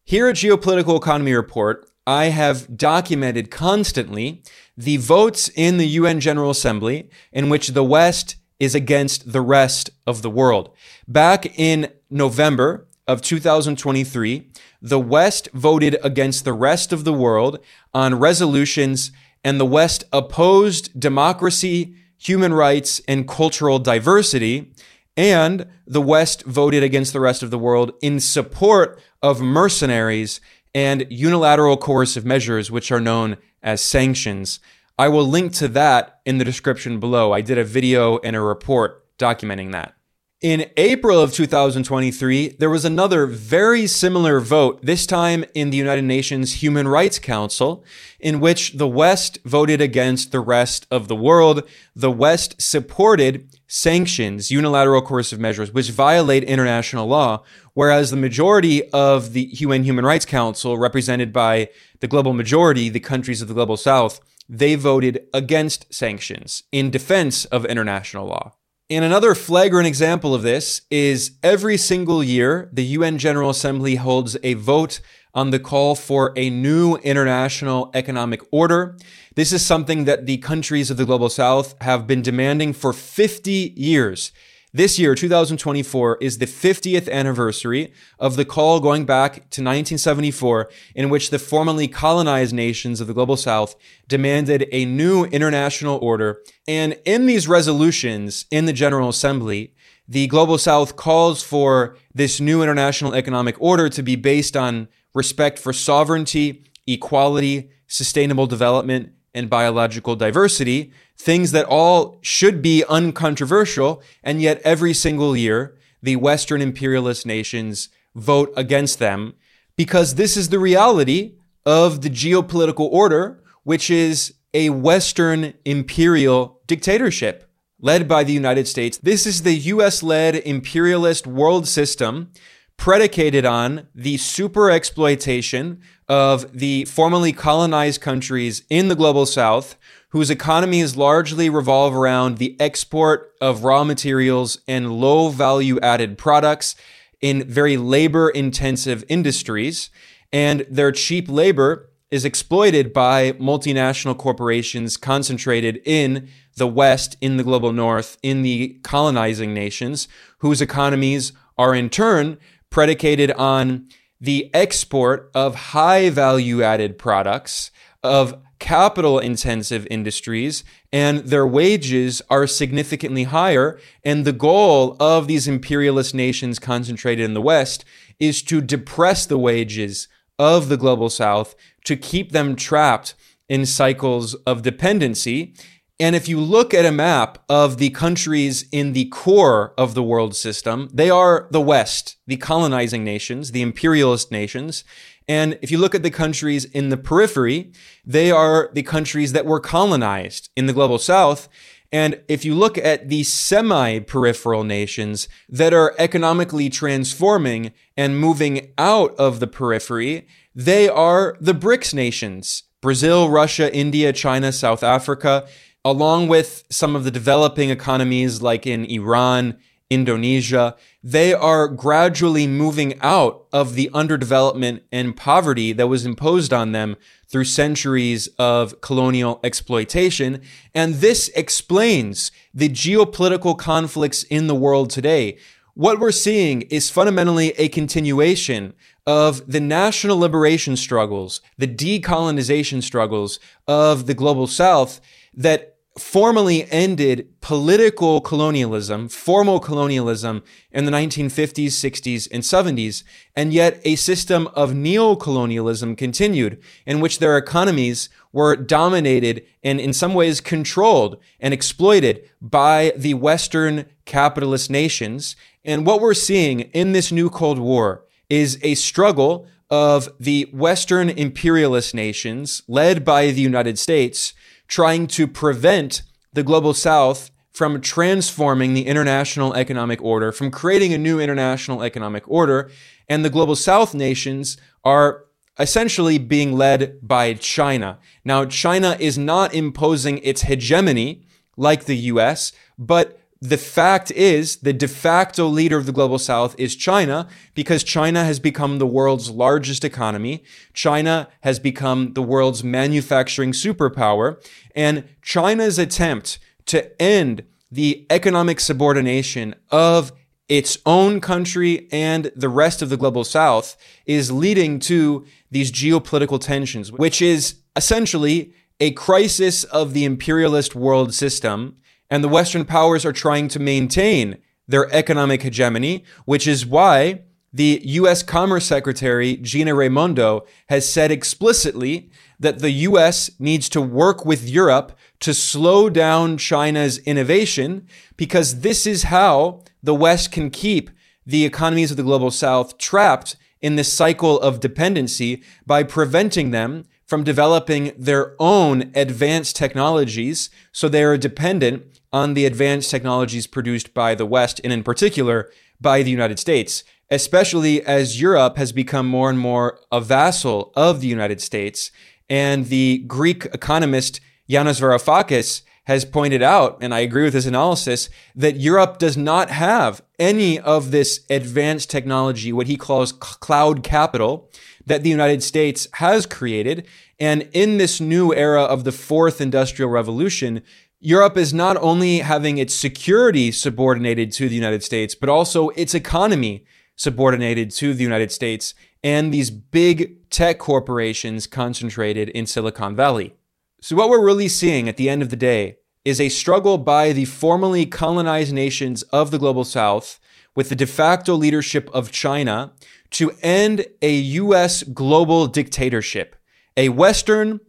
Here 0.04 0.28
at 0.28 0.36
Geopolitical 0.36 0.98
Economy 0.98 1.34
Report, 1.34 1.90
I 2.06 2.26
have 2.26 2.76
documented 2.76 3.52
constantly 3.52 4.44
the 4.76 4.98
votes 4.98 5.50
in 5.56 5.78
the 5.78 5.88
UN 5.88 6.20
General 6.20 6.50
Assembly 6.50 7.10
in 7.32 7.50
which 7.50 7.70
the 7.70 7.84
West 7.84 8.36
is 8.60 8.76
against 8.76 9.32
the 9.32 9.42
rest 9.42 9.92
of 10.06 10.22
the 10.22 10.30
world. 10.30 10.72
Back 11.08 11.58
in 11.58 11.92
November 12.10 12.88
of 13.08 13.22
2023, 13.22 14.50
the 14.82 15.00
West 15.00 15.50
voted 15.54 15.98
against 16.04 16.46
the 16.46 16.54
rest 16.54 16.92
of 16.92 17.04
the 17.04 17.14
world 17.14 17.60
on 17.94 18.20
resolutions, 18.20 19.12
and 19.44 19.60
the 19.60 19.66
West 19.66 20.04
opposed 20.12 21.00
democracy, 21.00 21.96
human 22.18 22.54
rights, 22.54 23.02
and 23.08 23.28
cultural 23.28 23.80
diversity. 23.80 24.72
And 25.16 25.68
the 25.86 26.02
West 26.02 26.44
voted 26.44 26.84
against 26.84 27.14
the 27.14 27.20
rest 27.20 27.44
of 27.44 27.52
the 27.52 27.60
world 27.60 27.94
in 28.02 28.20
support 28.20 29.02
of 29.22 29.42
mercenaries 29.42 30.40
and 30.74 31.06
unilateral 31.10 31.78
coercive 31.78 32.26
measures, 32.26 32.72
which 32.72 32.92
are 32.92 33.02
known 33.02 33.38
as 33.62 33.82
sanctions. 33.82 34.60
I 34.98 35.08
will 35.08 35.26
link 35.26 35.54
to 35.54 35.68
that 35.70 36.20
in 36.26 36.38
the 36.38 36.46
description 36.46 37.00
below. 37.00 37.32
I 37.32 37.42
did 37.42 37.58
a 37.58 37.64
video 37.64 38.18
and 38.20 38.36
a 38.36 38.42
report 38.42 39.06
documenting 39.18 39.72
that. 39.72 39.96
In 40.42 40.72
April 40.78 41.20
of 41.20 41.34
2023, 41.34 42.56
there 42.60 42.70
was 42.70 42.86
another 42.86 43.26
very 43.26 43.86
similar 43.88 44.40
vote, 44.40 44.80
this 44.82 45.06
time 45.06 45.44
in 45.54 45.70
the 45.70 45.76
United 45.76 46.06
Nations 46.06 46.64
Human 46.64 46.88
Rights 46.88 47.20
Council, 47.20 47.84
in 48.22 48.40
which 48.40 48.78
the 48.78 48.88
West 48.88 49.40
voted 49.44 49.82
against 49.82 50.32
the 50.32 50.40
rest 50.40 50.88
of 50.90 51.10
the 51.10 51.16
world. 51.16 51.68
The 51.94 52.10
West 52.10 52.62
supported 52.62 53.50
sanctions, 53.68 54.50
unilateral 54.50 55.02
coercive 55.02 55.42
measures, 55.42 55.74
which 55.74 55.92
violate 55.92 56.46
international 56.46 57.06
law, 57.06 57.44
whereas 57.74 58.10
the 58.10 58.16
majority 58.16 58.90
of 58.92 59.34
the 59.34 59.50
UN 59.60 59.84
Human 59.84 60.06
Rights 60.06 60.26
Council, 60.26 60.78
represented 60.78 61.34
by 61.34 61.68
the 62.00 62.08
global 62.08 62.32
majority, 62.32 62.88
the 62.88 63.02
countries 63.02 63.42
of 63.42 63.50
the 63.50 63.54
global 63.54 63.76
south, 63.76 64.22
they 64.48 64.76
voted 64.76 65.28
against 65.34 65.94
sanctions 65.94 66.64
in 66.72 66.90
defense 66.90 67.44
of 67.44 67.66
international 67.66 68.26
law. 68.26 68.54
And 68.92 69.06
another 69.06 69.36
flagrant 69.36 69.86
example 69.86 70.34
of 70.34 70.42
this 70.42 70.82
is 70.90 71.34
every 71.44 71.78
single 71.78 72.24
year, 72.24 72.72
the 72.74 72.84
UN 72.86 73.20
General 73.20 73.52
Assembly 73.52 73.98
holds 73.98 74.36
a 74.42 74.56
vote 74.56 75.00
on 75.32 75.52
the 75.52 75.60
call 75.60 75.94
for 75.94 76.34
a 76.36 76.50
new 76.50 76.96
international 76.96 77.92
economic 77.94 78.42
order. 78.52 78.98
This 79.36 79.54
is 79.54 79.64
something 79.64 80.06
that 80.06 80.26
the 80.26 80.38
countries 80.38 80.90
of 80.90 80.98
the 80.98 81.06
global 81.06 81.30
south 81.30 81.80
have 81.82 82.08
been 82.08 82.24
demanding 82.24 82.74
for 82.74 82.92
50 82.92 83.76
years. 83.78 84.32
This 84.72 85.00
year, 85.00 85.16
2024, 85.16 86.20
is 86.22 86.38
the 86.38 86.46
50th 86.46 87.12
anniversary 87.12 87.92
of 88.20 88.36
the 88.36 88.46
call 88.46 88.80
going 88.80 89.04
back 89.04 89.34
to 89.34 89.64
1974, 89.64 90.70
in 90.94 91.10
which 91.10 91.32
the 91.32 91.40
formerly 91.40 91.88
colonized 91.88 92.54
nations 92.54 93.02
of 93.02 93.08
the 93.08 93.16
global 93.16 93.36
south 93.36 93.74
demanded 94.08 94.68
a 94.72 94.86
new 94.86 95.26
international 95.26 95.98
order. 96.04 96.44
And 96.68 97.00
in 97.04 97.26
these 97.26 97.48
resolutions 97.48 98.46
in 98.52 98.68
the 98.68 98.74
General 98.74 99.10
Assembly, 99.10 99.74
the 100.08 100.28
global 100.28 100.60
south 100.60 100.96
calls 100.96 101.42
for 101.42 101.98
this 102.14 102.40
new 102.40 102.62
international 102.62 103.16
economic 103.16 103.56
order 103.60 103.90
to 103.90 104.04
be 104.04 104.16
based 104.16 104.56
on 104.56 104.88
respect 105.16 105.58
for 105.58 105.74
sovereignty, 105.74 106.64
equality, 106.86 107.72
sustainable 107.88 108.46
development, 108.46 109.14
and 109.34 109.50
biological 109.50 110.16
diversity, 110.16 110.92
things 111.18 111.52
that 111.52 111.66
all 111.66 112.20
should 112.22 112.62
be 112.62 112.84
uncontroversial, 112.90 114.02
and 114.24 114.42
yet 114.42 114.62
every 114.64 114.94
single 114.94 115.36
year, 115.36 115.78
the 116.02 116.16
Western 116.16 116.62
imperialist 116.62 117.26
nations 117.26 117.90
vote 118.16 118.52
against 118.56 119.00
them 119.00 119.34
because 119.76 120.16
this 120.16 120.36
is 120.36 120.50
the 120.50 120.60
reality 120.60 121.36
of 121.66 122.02
the 122.02 122.10
geopolitical 122.10 122.90
order, 122.92 123.44
which 123.64 123.90
is 123.90 124.34
a 124.54 124.70
Western 124.70 125.54
imperial 125.66 126.62
dictatorship 126.68 127.50
led 127.80 128.08
by 128.08 128.24
the 128.24 128.34
United 128.34 128.68
States. 128.68 128.98
This 128.98 129.26
is 129.26 129.44
the 129.44 129.56
US 129.56 130.04
led 130.04 130.36
imperialist 130.36 131.26
world 131.28 131.68
system 131.68 132.32
predicated 132.80 133.46
on 133.46 133.86
the 133.94 134.16
super 134.16 134.72
exploitation 134.72 135.82
of 136.08 136.58
the 136.58 136.86
formerly 136.86 137.34
colonized 137.34 138.00
countries 138.00 138.64
in 138.70 138.88
the 138.88 138.96
global 138.96 139.26
south, 139.26 139.76
whose 140.12 140.30
economies 140.30 140.96
largely 140.96 141.50
revolve 141.50 141.94
around 141.94 142.38
the 142.38 142.56
export 142.58 143.34
of 143.42 143.66
raw 143.66 143.84
materials 143.84 144.60
and 144.66 144.94
low 144.94 145.28
value 145.28 145.78
added 145.82 146.18
products 146.18 146.74
in 147.20 147.44
very 147.44 147.76
labor 147.76 148.30
intensive 148.30 149.04
industries. 149.10 149.90
And 150.32 150.66
their 150.70 150.94
cheap 150.94 151.28
labor 151.28 151.90
is 152.10 152.24
exploited 152.24 152.94
by 152.94 153.34
multinational 153.34 154.18
corporations 154.18 154.96
concentrated 154.96 155.82
in 155.84 156.30
the 156.56 156.66
West, 156.68 157.18
in 157.20 157.36
the 157.36 157.44
global 157.44 157.74
North, 157.74 158.18
in 158.24 158.42
the 158.42 158.80
colonizing 158.84 159.54
nations, 159.54 160.08
whose 160.38 160.62
economies 160.62 161.34
are 161.58 161.76
in 161.76 161.90
turn 161.90 162.38
predicated 162.70 163.32
on 163.32 163.88
the 164.22 164.50
export 164.54 165.32
of 165.34 165.56
high 165.56 166.10
value 166.10 166.62
added 166.62 166.98
products 166.98 167.72
of 168.04 168.42
capital 168.60 169.20
intensive 169.20 169.88
industries 169.90 170.64
and 170.92 171.20
their 171.20 171.48
wages 171.48 172.22
are 172.30 172.46
significantly 172.46 173.24
higher. 173.24 173.80
And 174.04 174.26
the 174.26 174.34
goal 174.34 174.98
of 175.00 175.28
these 175.28 175.48
imperialist 175.48 176.14
nations 176.14 176.60
concentrated 176.60 177.24
in 177.24 177.34
the 177.34 177.42
West 177.42 177.86
is 178.20 178.44
to 178.44 178.62
depress 178.62 179.26
the 179.26 179.38
wages 179.38 180.08
of 180.38 180.70
the 180.70 180.78
global 180.78 181.10
South 181.10 181.56
to 181.86 181.96
keep 181.96 182.32
them 182.32 182.56
trapped 182.56 183.16
in 183.48 183.66
cycles 183.66 184.36
of 184.46 184.62
dependency 184.62 185.54
and 186.00 186.16
if 186.16 186.30
you 186.30 186.40
look 186.40 186.74
at 186.74 186.86
a 186.86 186.92
map 186.94 187.40
of 187.50 187.78
the 187.78 187.90
countries 187.90 188.66
in 188.72 188.94
the 188.94 189.06
core 189.06 189.74
of 189.78 189.96
the 189.96 190.04
world 190.04 190.34
system, 190.34 190.90
they 190.94 191.10
are 191.10 191.50
the 191.52 191.60
West, 191.60 192.16
the 192.26 192.38
colonizing 192.38 193.04
nations, 193.04 193.52
the 193.52 193.62
imperialist 193.62 194.32
nations. 194.32 194.86
And 195.28 195.60
if 195.62 195.72
you 195.72 195.78
look 195.78 195.94
at 195.94 196.02
the 196.02 196.10
countries 196.10 196.64
in 196.64 196.88
the 196.88 196.96
periphery, 196.96 197.74
they 198.06 198.32
are 198.32 198.70
the 198.74 198.84
countries 198.84 199.34
that 199.34 199.46
were 199.46 199.60
colonized 199.60 200.50
in 200.56 200.68
the 200.68 200.74
global 200.74 201.00
south. 201.00 201.50
And 201.92 202.22
if 202.30 202.46
you 202.46 202.56
look 202.56 202.78
at 202.78 203.10
the 203.10 203.24
semi 203.24 204.00
peripheral 204.00 204.64
nations 204.64 205.28
that 205.50 205.74
are 205.74 205.96
economically 205.98 206.70
transforming 206.70 207.74
and 207.98 208.18
moving 208.18 208.72
out 208.78 209.16
of 209.18 209.42
the 209.42 209.48
periphery, 209.48 210.28
they 210.56 210.88
are 210.88 211.36
the 211.42 211.54
BRICS 211.54 211.94
nations 211.94 212.64
Brazil, 212.82 213.30
Russia, 213.30 213.74
India, 213.76 214.14
China, 214.14 214.54
South 214.54 214.84
Africa 214.84 215.46
along 215.86 216.28
with 216.28 216.64
some 216.70 216.96
of 216.96 217.04
the 217.04 217.12
developing 217.12 217.70
economies 217.70 218.42
like 218.42 218.68
in 218.68 218.86
Iran, 218.86 219.58
Indonesia, 219.90 220.76
they 221.04 221.34
are 221.34 221.68
gradually 221.68 222.46
moving 222.46 223.00
out 223.02 223.48
of 223.52 223.74
the 223.74 223.90
underdevelopment 223.94 224.82
and 224.92 225.18
poverty 225.18 225.74
that 225.74 225.88
was 225.88 226.06
imposed 226.06 226.54
on 226.54 226.74
them 226.74 226.96
through 227.28 227.46
centuries 227.46 228.28
of 228.38 228.82
colonial 228.82 229.40
exploitation. 229.44 230.42
And 230.76 230.96
this 230.96 231.30
explains 231.30 232.32
the 232.54 232.70
geopolitical 232.70 233.58
conflicts 233.58 234.24
in 234.24 234.48
the 234.48 234.56
world 234.56 234.92
today. 234.92 235.38
What 235.74 236.00
we're 236.00 236.12
seeing 236.12 236.64
is 236.64 236.90
fundamentally 236.90 237.52
a 237.52 237.70
continuation 237.70 238.74
of 239.08 239.52
the 239.52 239.62
national 239.62 240.20
liberation 240.20 240.76
struggles, 240.76 241.42
the 241.58 241.68
decolonization 241.68 242.84
struggles 242.84 243.40
of 243.68 244.06
the 244.06 244.14
global 244.14 244.46
south 244.46 245.02
that 245.34 245.76
formally 245.98 246.70
ended 246.72 247.28
political 247.42 248.22
colonialism, 248.22 249.10
formal 249.10 249.60
colonialism 249.60 250.42
in 250.72 250.86
the 250.86 250.92
1950s, 250.92 251.68
60s, 251.68 252.28
and 252.32 252.44
70s, 252.44 253.04
and 253.36 253.54
yet 253.54 253.82
a 253.84 253.96
system 253.96 254.48
of 254.54 254.74
neo-colonialism 254.74 255.96
continued 255.96 256.62
in 256.86 257.00
which 257.00 257.20
their 257.20 257.38
economies 257.38 258.10
were 258.32 258.56
dominated 258.56 259.46
and 259.64 259.80
in 259.80 259.92
some 259.92 260.14
ways 260.14 260.40
controlled 260.40 261.18
and 261.40 261.54
exploited 261.54 262.30
by 262.42 262.94
the 262.96 263.14
Western 263.16 263.86
capitalist 264.06 264.70
nations. 264.70 265.36
And 265.66 265.86
what 265.86 266.02
we're 266.02 266.14
seeing 266.14 266.62
in 266.62 266.94
this 266.94 267.12
new 267.12 267.30
Cold 267.30 267.60
War 267.60 268.06
is 268.30 268.60
a 268.62 268.76
struggle 268.76 269.48
of 269.70 270.10
the 270.20 270.50
Western 270.54 271.10
imperialist 271.10 271.94
nations 271.94 272.64
led 272.68 273.06
by 273.06 273.32
the 273.32 273.42
United 273.42 273.78
States 273.78 274.34
trying 274.70 275.08
to 275.08 275.28
prevent 275.28 276.04
the 276.32 276.44
global 276.44 276.74
south 276.74 277.32
from 277.52 277.82
transforming 277.82 278.74
the 278.74 278.86
international 278.86 279.54
economic 279.54 280.02
order, 280.02 280.32
from 280.32 280.50
creating 280.50 280.94
a 280.94 280.98
new 280.98 281.20
international 281.20 281.84
economic 281.84 282.24
order. 282.28 282.72
And 283.10 283.26
the 283.26 283.30
global 283.30 283.56
south 283.56 283.94
nations 283.94 284.56
are 284.86 285.26
essentially 285.60 286.18
being 286.18 286.54
led 286.54 287.00
by 287.06 287.34
China. 287.34 288.00
Now, 288.24 288.46
China 288.46 288.96
is 289.00 289.18
not 289.18 289.54
imposing 289.54 290.20
its 290.20 290.44
hegemony 290.44 291.26
like 291.58 291.84
the 291.84 291.98
US, 291.98 292.54
but 292.78 293.19
the 293.42 293.58
fact 293.58 294.12
is 294.12 294.58
the 294.58 294.74
de 294.74 294.88
facto 294.88 295.48
leader 295.48 295.78
of 295.78 295.86
the 295.86 295.94
global 295.94 296.20
south 296.20 296.56
is 296.58 296.76
China 296.76 297.28
because 297.56 297.84
China 297.84 298.26
has 298.26 298.40
become 298.40 298.80
the 298.80 298.88
world's 298.88 299.30
largest 299.30 299.86
economy. 299.86 300.44
China 300.74 301.30
has 301.42 301.58
become 301.58 302.14
the 302.14 302.22
world's 302.22 302.64
manufacturing 302.64 303.54
superpower 303.54 304.44
and 304.76 305.06
China's 305.22 305.80
attempt 305.80 306.40
to 306.66 307.02
end 307.02 307.44
the 307.72 308.06
economic 308.10 308.60
subordination 308.60 309.56
of 309.72 310.12
its 310.50 310.78
own 310.86 311.22
country 311.22 311.88
and 311.92 312.32
the 312.36 312.50
rest 312.50 312.82
of 312.82 312.90
the 312.90 312.98
global 312.98 313.24
south 313.24 313.78
is 314.06 314.32
leading 314.32 314.80
to 314.80 315.26
these 315.52 315.72
geopolitical 315.72 316.42
tensions, 316.42 316.92
which 316.92 317.22
is 317.22 317.60
essentially 317.76 318.54
a 318.82 318.92
crisis 318.92 319.64
of 319.66 319.94
the 319.94 320.04
imperialist 320.04 320.76
world 320.76 321.14
system 321.14 321.78
and 322.10 322.24
the 322.24 322.30
Western 322.30 322.66
powers 322.66 323.06
are 323.06 323.14
trying 323.14 323.48
to 323.50 323.60
maintain 323.60 324.38
their 324.68 324.92
economic 324.94 325.42
hegemony, 325.42 326.04
which 326.26 326.48
is 326.48 326.66
why 326.66 327.22
the 327.52 327.82
U.S. 327.84 328.22
Commerce 328.22 328.66
Secretary, 328.66 329.36
Gina 329.38 329.74
Raimondo, 329.74 330.46
has 330.70 330.92
said 330.92 331.12
explicitly 331.12 332.12
that 332.40 332.60
the 332.60 332.72
U.S. 332.72 333.32
needs 333.40 333.68
to 333.70 333.82
work 333.82 334.24
with 334.26 334.48
Europe 334.48 334.98
to 335.22 335.34
slow 335.34 335.90
down 335.90 336.38
China's 336.38 337.00
innovation 337.00 337.88
because 338.18 338.62
this 338.62 338.86
is 338.86 339.04
how 339.04 339.64
the 339.82 339.96
West 339.96 340.32
can 340.32 340.50
keep 340.50 340.92
the 341.26 341.46
economies 341.46 341.92
of 341.92 341.98
the 341.98 342.04
global 342.04 342.32
South 342.32 342.78
trapped 342.78 343.36
in 343.62 343.76
this 343.76 343.92
cycle 343.92 344.40
of 344.40 344.60
dependency 344.60 345.44
by 345.66 345.84
preventing 345.84 346.52
them 346.52 346.86
from 347.06 347.24
developing 347.24 347.92
their 347.98 348.36
own 348.40 348.92
advanced 348.96 349.56
technologies 349.56 350.50
so 350.72 350.88
they 350.88 351.04
are 351.04 351.18
dependent 351.18 351.99
on 352.12 352.34
the 352.34 352.46
advanced 352.46 352.90
technologies 352.90 353.48
produced 353.48 353.94
by 353.94 354.16
the 354.16 354.26
West 354.26 354.60
and 354.64 354.74
in 354.74 354.84
particular 354.84 355.50
by 355.80 356.04
the 356.04 356.12
United 356.12 356.40
States, 356.40 356.84
especially 357.10 357.84
as 357.84 358.22
Europe 358.22 358.58
has 358.58 358.72
become 358.72 359.08
more 359.08 359.30
and 359.30 359.40
more 359.40 359.80
a 359.92 360.02
vassal 360.02 360.72
of 360.76 361.02
the 361.02 361.08
United 361.08 361.42
States. 361.42 361.92
And 362.30 362.68
the 362.68 363.00
Greek 363.08 363.46
economist 363.46 364.22
Yanis 364.50 364.82
Varoufakis 364.82 365.64
has 365.86 366.06
pointed 366.06 366.44
out, 366.44 366.78
and 366.82 366.94
I 366.94 367.00
agree 367.00 367.24
with 367.24 367.34
his 367.34 367.48
analysis, 367.48 368.10
that 368.36 368.58
Europe 368.58 369.00
does 369.00 369.18
not 369.18 369.50
have 369.50 370.04
any 370.20 370.60
of 370.60 370.92
this 370.92 371.22
advanced 371.32 371.90
technology, 371.90 372.54
what 372.54 372.68
he 372.68 372.78
calls 372.78 373.12
cloud 373.12 373.82
capital, 373.82 374.52
that 374.86 375.02
the 375.02 375.10
United 375.10 375.42
States 375.42 375.88
has 375.94 376.28
created. 376.28 376.86
And 377.20 377.50
in 377.54 377.78
this 377.78 378.00
new 378.00 378.32
era 378.36 378.62
of 378.62 378.84
the 378.84 378.92
fourth 378.92 379.42
industrial 379.42 379.90
revolution, 379.90 380.62
Europe 381.02 381.38
is 381.38 381.54
not 381.54 381.78
only 381.78 382.20
having 382.20 382.58
its 382.58 382.76
security 382.76 383.52
subordinated 383.52 384.34
to 384.34 384.50
the 384.50 384.56
United 384.56 384.84
States, 384.84 385.16
but 385.16 385.30
also 385.30 385.70
its 385.70 385.94
economy 385.94 386.66
subordinated 386.98 387.72
to 387.72 387.94
the 387.94 388.04
United 388.04 388.32
States 388.34 388.74
and 389.02 389.34
these 389.34 389.50
big 389.50 390.30
tech 390.30 390.60
corporations 390.60 391.48
concentrated 391.48 392.28
in 392.30 392.46
Silicon 392.46 392.98
Valley. 392.98 393.34
So, 393.80 393.96
what 393.96 394.10
we're 394.10 394.26
really 394.26 394.50
seeing 394.50 394.90
at 394.90 394.98
the 394.98 395.10
end 395.10 395.22
of 395.22 395.30
the 395.30 395.38
day 395.38 395.78
is 396.04 396.20
a 396.20 396.28
struggle 396.28 396.78
by 396.78 397.14
the 397.14 397.24
formerly 397.24 397.86
colonized 397.86 398.54
nations 398.54 399.04
of 399.04 399.32
the 399.32 399.40
global 399.40 399.64
south 399.64 400.20
with 400.54 400.68
the 400.68 400.76
de 400.76 400.86
facto 400.86 401.34
leadership 401.34 401.90
of 401.94 402.12
China 402.12 402.74
to 403.12 403.32
end 403.42 403.86
a 404.02 404.14
U.S. 404.14 404.84
global 404.84 405.48
dictatorship, 405.48 406.36
a 406.76 406.90
Western 406.90 407.62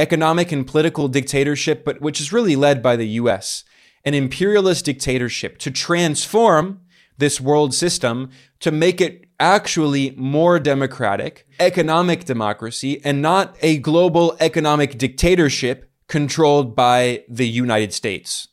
economic 0.00 0.50
and 0.50 0.66
political 0.66 1.08
dictatorship, 1.08 1.84
but 1.84 2.00
which 2.00 2.20
is 2.20 2.32
really 2.32 2.56
led 2.56 2.82
by 2.82 2.96
the 2.96 3.08
US, 3.20 3.64
an 4.04 4.14
imperialist 4.14 4.86
dictatorship 4.86 5.58
to 5.58 5.70
transform 5.70 6.80
this 7.18 7.40
world 7.40 7.74
system 7.74 8.30
to 8.60 8.70
make 8.70 9.00
it 9.00 9.26
actually 9.38 10.14
more 10.16 10.58
democratic, 10.58 11.46
economic 11.58 12.24
democracy, 12.24 13.00
and 13.04 13.20
not 13.20 13.56
a 13.60 13.76
global 13.78 14.36
economic 14.40 14.96
dictatorship 14.96 15.90
controlled 16.08 16.74
by 16.74 17.22
the 17.28 17.46
United 17.46 17.92
States. 17.92 18.48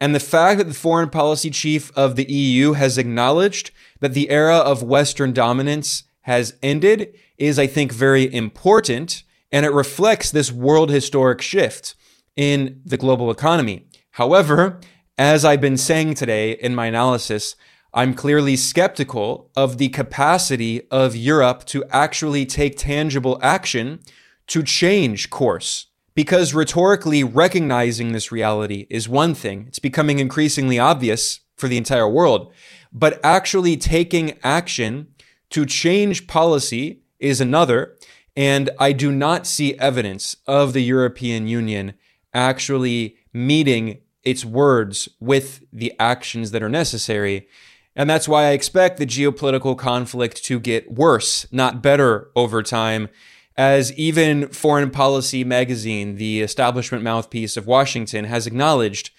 And 0.00 0.14
the 0.14 0.20
fact 0.20 0.58
that 0.58 0.68
the 0.68 0.74
foreign 0.74 1.10
policy 1.10 1.50
chief 1.50 1.90
of 1.96 2.16
the 2.16 2.30
EU 2.30 2.72
has 2.72 2.98
acknowledged 2.98 3.70
that 4.00 4.14
the 4.14 4.30
era 4.30 4.56
of 4.56 4.82
Western 4.82 5.32
dominance 5.32 6.04
has 6.22 6.54
ended 6.62 7.14
is, 7.38 7.58
I 7.58 7.66
think, 7.66 7.92
very 7.92 8.32
important 8.34 9.22
and 9.52 9.64
it 9.64 9.72
reflects 9.72 10.30
this 10.30 10.52
world 10.52 10.90
historic 10.90 11.40
shift 11.40 11.94
in 12.36 12.80
the 12.84 12.96
global 12.96 13.30
economy. 13.30 13.86
However, 14.12 14.80
as 15.18 15.44
I've 15.44 15.60
been 15.60 15.76
saying 15.76 16.14
today 16.14 16.52
in 16.52 16.74
my 16.74 16.86
analysis, 16.86 17.56
I'm 17.94 18.12
clearly 18.12 18.56
skeptical 18.56 19.50
of 19.56 19.78
the 19.78 19.88
capacity 19.88 20.86
of 20.90 21.16
Europe 21.16 21.64
to 21.66 21.84
actually 21.90 22.44
take 22.44 22.76
tangible 22.76 23.38
action 23.42 24.00
to 24.48 24.62
change 24.62 25.30
course. 25.30 25.86
Because 26.14 26.54
rhetorically 26.54 27.24
recognizing 27.24 28.12
this 28.12 28.32
reality 28.32 28.86
is 28.90 29.08
one 29.08 29.34
thing. 29.34 29.64
It's 29.68 29.78
becoming 29.78 30.18
increasingly 30.18 30.78
obvious 30.78 31.40
for 31.56 31.68
the 31.68 31.76
entire 31.76 32.08
world. 32.08 32.52
But 32.92 33.20
actually 33.22 33.76
taking 33.76 34.38
action 34.42 35.08
to 35.50 35.66
change 35.66 36.26
policy 36.26 37.02
is 37.18 37.40
another. 37.40 37.96
And 38.36 38.70
I 38.78 38.92
do 38.92 39.10
not 39.10 39.46
see 39.46 39.78
evidence 39.78 40.36
of 40.46 40.74
the 40.74 40.82
European 40.82 41.48
Union 41.48 41.94
actually 42.34 43.16
meeting 43.32 44.02
its 44.22 44.44
words 44.44 45.08
with 45.20 45.62
the 45.72 45.94
actions 45.98 46.50
that 46.50 46.62
are 46.62 46.68
necessary. 46.68 47.48
And 47.94 48.10
that's 48.10 48.28
why 48.28 48.46
I 48.46 48.50
expect 48.50 48.98
the 48.98 49.06
geopolitical 49.06 49.78
conflict 49.78 50.44
to 50.44 50.60
get 50.60 50.92
worse, 50.92 51.46
not 51.50 51.82
better 51.82 52.30
over 52.36 52.62
time, 52.62 53.08
as 53.56 53.92
even 53.94 54.48
Foreign 54.48 54.90
Policy 54.90 55.42
magazine, 55.44 56.16
the 56.16 56.42
establishment 56.42 57.02
mouthpiece 57.02 57.56
of 57.56 57.66
Washington, 57.66 58.26
has 58.26 58.46
acknowledged 58.46 59.12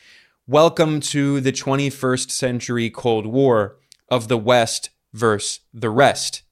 welcome 0.45 0.99
to 0.99 1.41
the 1.41 1.51
21st 1.51 2.29
century 2.29 2.91
Cold 2.91 3.25
War 3.25 3.77
of 4.09 4.27
the 4.27 4.37
West 4.37 4.91
versus 5.11 5.61
the 5.73 5.89
rest. 5.89 6.43